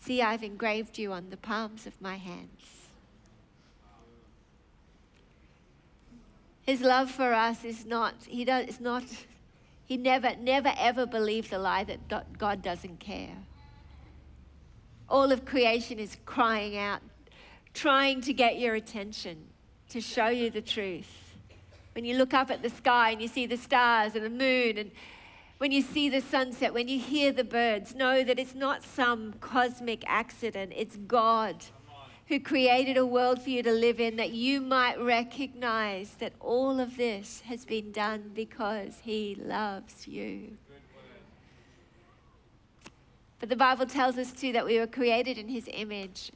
See, 0.00 0.22
I've 0.22 0.42
engraved 0.42 0.98
you 0.98 1.12
on 1.12 1.30
the 1.30 1.36
palms 1.36 1.86
of 1.86 2.00
my 2.00 2.16
hands. 2.16 2.88
His 6.66 6.80
love 6.80 7.10
for 7.10 7.32
us 7.32 7.64
is 7.64 7.86
not, 7.86 8.14
he 8.26 8.44
does, 8.44 8.66
is 8.66 8.80
not, 8.80 9.04
he 9.86 9.96
never, 9.96 10.34
never 10.36 10.72
ever 10.76 11.06
believed 11.06 11.50
the 11.50 11.58
lie 11.58 11.84
that 11.84 12.38
God 12.38 12.62
doesn't 12.62 13.00
care. 13.00 13.36
All 15.08 15.30
of 15.30 15.44
creation 15.44 15.98
is 15.98 16.16
crying 16.26 16.76
out, 16.76 17.00
trying 17.74 18.20
to 18.22 18.32
get 18.32 18.58
your 18.58 18.74
attention 18.74 19.46
to 19.90 20.00
show 20.00 20.28
you 20.28 20.50
the 20.50 20.60
truth. 20.60 21.34
When 21.94 22.04
you 22.04 22.16
look 22.16 22.34
up 22.34 22.50
at 22.50 22.62
the 22.62 22.70
sky 22.70 23.10
and 23.10 23.22
you 23.22 23.28
see 23.28 23.46
the 23.46 23.56
stars 23.56 24.14
and 24.14 24.24
the 24.24 24.30
moon, 24.30 24.78
and 24.78 24.90
when 25.58 25.72
you 25.72 25.80
see 25.80 26.08
the 26.08 26.20
sunset, 26.20 26.74
when 26.74 26.88
you 26.88 26.98
hear 26.98 27.32
the 27.32 27.44
birds, 27.44 27.94
know 27.94 28.24
that 28.24 28.38
it's 28.38 28.54
not 28.54 28.82
some 28.82 29.34
cosmic 29.40 30.02
accident, 30.06 30.72
it's 30.76 30.96
God 30.96 31.64
who 32.28 32.40
created 32.40 32.96
a 32.96 33.06
world 33.06 33.40
for 33.40 33.50
you 33.50 33.62
to 33.62 33.70
live 33.70 34.00
in 34.00 34.16
that 34.16 34.32
you 34.32 34.60
might 34.60 35.00
recognize 35.00 36.10
that 36.18 36.32
all 36.40 36.80
of 36.80 36.96
this 36.96 37.42
has 37.46 37.64
been 37.64 37.92
done 37.92 38.32
because 38.34 38.98
He 39.04 39.36
loves 39.40 40.08
you. 40.08 40.56
But 43.38 43.48
the 43.48 43.56
Bible 43.56 43.86
tells 43.86 44.18
us 44.18 44.32
too 44.32 44.52
that 44.52 44.64
we 44.64 44.78
were 44.78 44.86
created 44.86 45.38
in 45.38 45.48
His 45.48 45.68
image, 45.72 46.32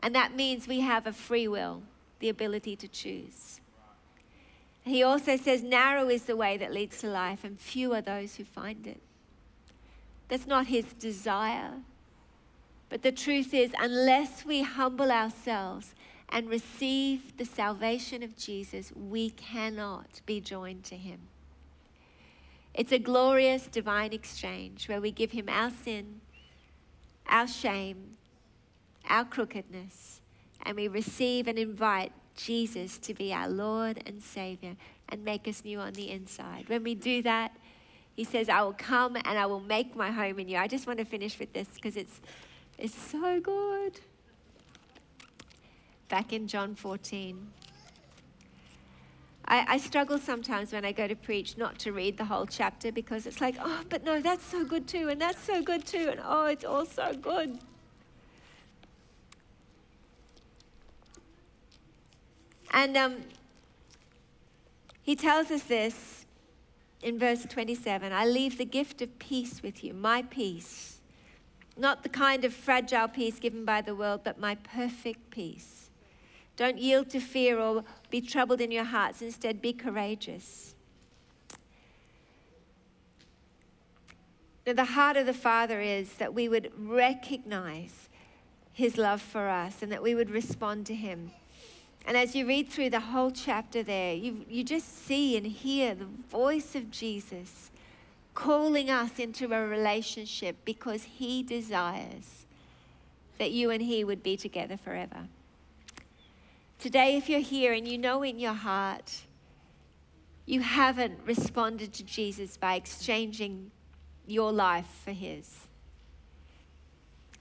and 0.00 0.14
that 0.14 0.34
means 0.34 0.68
we 0.68 0.80
have 0.80 1.06
a 1.06 1.12
free 1.12 1.48
will 1.48 1.82
the 2.20 2.28
ability 2.28 2.76
to 2.76 2.88
choose. 2.88 3.60
He 4.82 5.02
also 5.02 5.36
says, 5.36 5.62
Narrow 5.62 6.08
is 6.08 6.24
the 6.24 6.36
way 6.36 6.56
that 6.56 6.72
leads 6.72 7.00
to 7.00 7.08
life, 7.08 7.44
and 7.44 7.58
few 7.58 7.92
are 7.92 8.00
those 8.00 8.36
who 8.36 8.44
find 8.44 8.86
it. 8.86 9.00
That's 10.28 10.46
not 10.46 10.66
his 10.66 10.92
desire. 10.94 11.72
But 12.88 13.02
the 13.02 13.12
truth 13.12 13.52
is, 13.52 13.72
unless 13.78 14.44
we 14.44 14.62
humble 14.62 15.10
ourselves 15.10 15.94
and 16.28 16.48
receive 16.48 17.36
the 17.36 17.44
salvation 17.44 18.22
of 18.22 18.36
Jesus, 18.36 18.92
we 18.94 19.30
cannot 19.30 20.20
be 20.26 20.40
joined 20.40 20.84
to 20.84 20.96
him. 20.96 21.20
It's 22.74 22.92
a 22.92 22.98
glorious 22.98 23.66
divine 23.66 24.12
exchange 24.12 24.88
where 24.88 25.00
we 25.00 25.10
give 25.10 25.32
him 25.32 25.48
our 25.48 25.70
sin, 25.70 26.20
our 27.26 27.46
shame, 27.46 28.16
our 29.08 29.24
crookedness, 29.24 30.20
and 30.62 30.76
we 30.76 30.88
receive 30.88 31.48
and 31.48 31.58
invite 31.58 32.12
Jesus 32.36 32.98
to 32.98 33.12
be 33.12 33.32
our 33.32 33.48
Lord 33.48 34.02
and 34.06 34.22
Savior 34.22 34.76
and 35.08 35.24
make 35.24 35.48
us 35.48 35.64
new 35.64 35.80
on 35.80 35.94
the 35.94 36.10
inside. 36.10 36.68
When 36.68 36.84
we 36.84 36.94
do 36.94 37.22
that, 37.22 37.56
he 38.14 38.24
says, 38.24 38.48
I 38.48 38.62
will 38.62 38.74
come 38.74 39.16
and 39.16 39.38
I 39.38 39.46
will 39.46 39.60
make 39.60 39.96
my 39.96 40.10
home 40.10 40.38
in 40.38 40.48
you. 40.48 40.56
I 40.56 40.68
just 40.68 40.86
want 40.86 40.98
to 40.98 41.04
finish 41.04 41.38
with 41.38 41.52
this 41.52 41.68
because 41.74 41.96
it's, 41.96 42.20
it's 42.78 42.94
so 42.94 43.40
good. 43.40 44.00
Back 46.08 46.32
in 46.32 46.46
John 46.46 46.74
14. 46.74 47.48
I, 49.50 49.64
I 49.66 49.78
struggle 49.78 50.16
sometimes 50.16 50.72
when 50.72 50.84
I 50.84 50.92
go 50.92 51.08
to 51.08 51.16
preach 51.16 51.58
not 51.58 51.76
to 51.80 51.92
read 51.92 52.16
the 52.16 52.24
whole 52.24 52.46
chapter 52.46 52.92
because 52.92 53.26
it's 53.26 53.40
like, 53.40 53.56
oh, 53.60 53.82
but 53.88 54.04
no, 54.04 54.20
that's 54.20 54.44
so 54.44 54.64
good 54.64 54.86
too, 54.86 55.08
and 55.08 55.20
that's 55.20 55.42
so 55.42 55.60
good 55.60 55.84
too, 55.84 56.08
and 56.08 56.20
oh, 56.24 56.46
it's 56.46 56.64
all 56.64 56.86
so 56.86 57.12
good. 57.12 57.58
And 62.72 62.96
um, 62.96 63.16
he 65.02 65.16
tells 65.16 65.50
us 65.50 65.64
this 65.64 66.26
in 67.02 67.18
verse 67.18 67.44
27 67.44 68.12
I 68.12 68.24
leave 68.24 68.56
the 68.56 68.64
gift 68.64 69.02
of 69.02 69.18
peace 69.18 69.64
with 69.64 69.82
you, 69.82 69.92
my 69.92 70.22
peace. 70.22 71.00
Not 71.76 72.04
the 72.04 72.08
kind 72.08 72.44
of 72.44 72.54
fragile 72.54 73.08
peace 73.08 73.40
given 73.40 73.64
by 73.64 73.80
the 73.80 73.96
world, 73.96 74.20
but 74.22 74.38
my 74.38 74.54
perfect 74.54 75.30
peace. 75.30 75.79
Don't 76.60 76.76
yield 76.76 77.08
to 77.08 77.20
fear 77.20 77.58
or 77.58 77.84
be 78.10 78.20
troubled 78.20 78.60
in 78.60 78.70
your 78.70 78.84
hearts. 78.84 79.22
Instead, 79.22 79.62
be 79.62 79.72
courageous. 79.72 80.74
Now, 84.66 84.74
the 84.74 84.84
heart 84.84 85.16
of 85.16 85.24
the 85.24 85.32
Father 85.32 85.80
is 85.80 86.12
that 86.16 86.34
we 86.34 86.50
would 86.50 86.70
recognize 86.78 88.10
his 88.74 88.98
love 88.98 89.22
for 89.22 89.48
us 89.48 89.82
and 89.82 89.90
that 89.90 90.02
we 90.02 90.14
would 90.14 90.28
respond 90.28 90.84
to 90.88 90.94
him. 90.94 91.30
And 92.06 92.14
as 92.14 92.36
you 92.36 92.46
read 92.46 92.68
through 92.68 92.90
the 92.90 93.00
whole 93.00 93.30
chapter 93.30 93.82
there, 93.82 94.12
you, 94.12 94.44
you 94.46 94.62
just 94.62 95.06
see 95.06 95.38
and 95.38 95.46
hear 95.46 95.94
the 95.94 96.08
voice 96.30 96.74
of 96.74 96.90
Jesus 96.90 97.70
calling 98.34 98.90
us 98.90 99.18
into 99.18 99.50
a 99.54 99.66
relationship 99.66 100.56
because 100.66 101.04
he 101.04 101.42
desires 101.42 102.44
that 103.38 103.50
you 103.50 103.70
and 103.70 103.80
he 103.80 104.04
would 104.04 104.22
be 104.22 104.36
together 104.36 104.76
forever. 104.76 105.28
Today, 106.80 107.18
if 107.18 107.28
you're 107.28 107.40
here 107.40 107.74
and 107.74 107.86
you 107.86 107.98
know 107.98 108.22
in 108.22 108.38
your 108.38 108.54
heart 108.54 109.26
you 110.46 110.62
haven't 110.62 111.20
responded 111.26 111.92
to 111.92 112.02
Jesus 112.02 112.56
by 112.56 112.74
exchanging 112.74 113.70
your 114.26 114.50
life 114.50 114.86
for 115.04 115.10
his, 115.10 115.66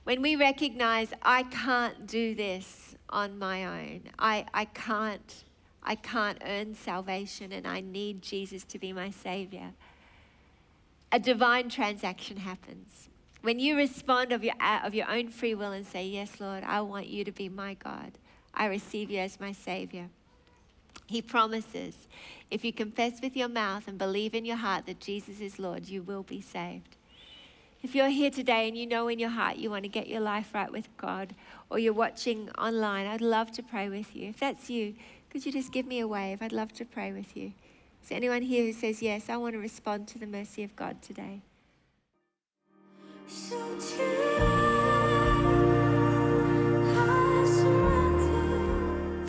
when 0.04 0.22
we 0.22 0.36
recognize, 0.36 1.14
I 1.22 1.44
can't 1.44 2.06
do 2.06 2.36
this 2.36 2.98
on 3.10 3.40
my 3.40 3.64
own, 3.64 4.10
I, 4.20 4.46
I 4.54 4.66
can't. 4.66 5.46
I 5.82 5.96
can't 5.96 6.40
earn 6.46 6.76
salvation 6.76 7.54
and 7.54 7.66
I 7.66 7.80
need 7.80 8.22
Jesus 8.22 8.66
to 8.66 8.78
be 8.78 8.92
my 8.92 9.12
Savior. 9.12 9.72
A 11.14 11.20
divine 11.20 11.70
transaction 11.70 12.36
happens. 12.36 13.08
When 13.42 13.60
you 13.60 13.78
respond 13.78 14.34
of 14.34 14.44
your, 14.44 14.56
of 14.84 14.94
your 14.94 15.10
own 15.10 15.30
free 15.30 15.56
will 15.56 15.72
and 15.72 15.88
say, 15.88 16.06
Yes, 16.06 16.42
Lord, 16.42 16.66
I 16.66 16.82
want 16.82 17.08
you 17.08 17.24
to 17.24 17.32
be 17.32 17.48
my 17.48 17.76
God, 17.76 18.12
I 18.54 18.66
receive 18.66 19.10
you 19.10 19.20
as 19.20 19.40
my 19.40 19.52
Savior. 19.52 20.10
He 21.08 21.22
promises 21.22 22.08
if 22.52 22.64
you 22.64 22.72
confess 22.72 23.22
with 23.22 23.36
your 23.36 23.50
mouth 23.50 23.88
and 23.88 23.98
believe 23.98 24.36
in 24.36 24.46
your 24.46 24.58
heart 24.58 24.86
that 24.86 25.00
Jesus 25.00 25.40
is 25.40 25.60
Lord, 25.60 25.88
you 25.88 26.02
will 26.02 26.24
be 26.24 26.42
saved. 26.42 26.96
If 27.82 27.96
you're 27.96 28.10
here 28.10 28.30
today 28.30 28.68
and 28.68 28.78
you 28.78 28.86
know 28.86 29.08
in 29.08 29.20
your 29.20 29.30
heart 29.30 29.58
you 29.58 29.70
want 29.70 29.84
to 29.84 29.90
get 29.90 30.08
your 30.08 30.20
life 30.20 30.54
right 30.54 30.72
with 30.72 30.90
God, 30.98 31.34
or 31.70 31.80
you're 31.80 31.94
watching 31.94 32.50
online, 32.58 33.08
I'd 33.08 33.22
love 33.22 33.52
to 33.54 33.64
pray 33.64 33.88
with 33.88 34.16
you. 34.16 34.30
If 34.30 34.40
that's 34.40 34.70
you, 34.70 34.96
could 35.30 35.46
you 35.46 35.52
just 35.52 35.72
give 35.72 35.86
me 35.86 36.00
a 36.00 36.08
wave? 36.08 36.42
I'd 36.42 36.52
love 36.52 36.74
to 36.74 36.86
pray 36.86 37.14
with 37.14 37.38
you. 37.38 37.54
Is 38.04 38.10
there 38.10 38.18
anyone 38.18 38.42
here 38.42 38.66
who 38.66 38.74
says, 38.74 39.02
Yes, 39.02 39.30
I 39.30 39.38
want 39.38 39.54
to 39.54 39.60
respond 39.60 40.08
to 40.10 40.20
the 40.20 40.28
mercy 40.28 40.64
of 40.64 40.76
God 40.76 41.02
today? 41.02 41.42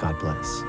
God 0.00 0.18
bless. 0.18 0.64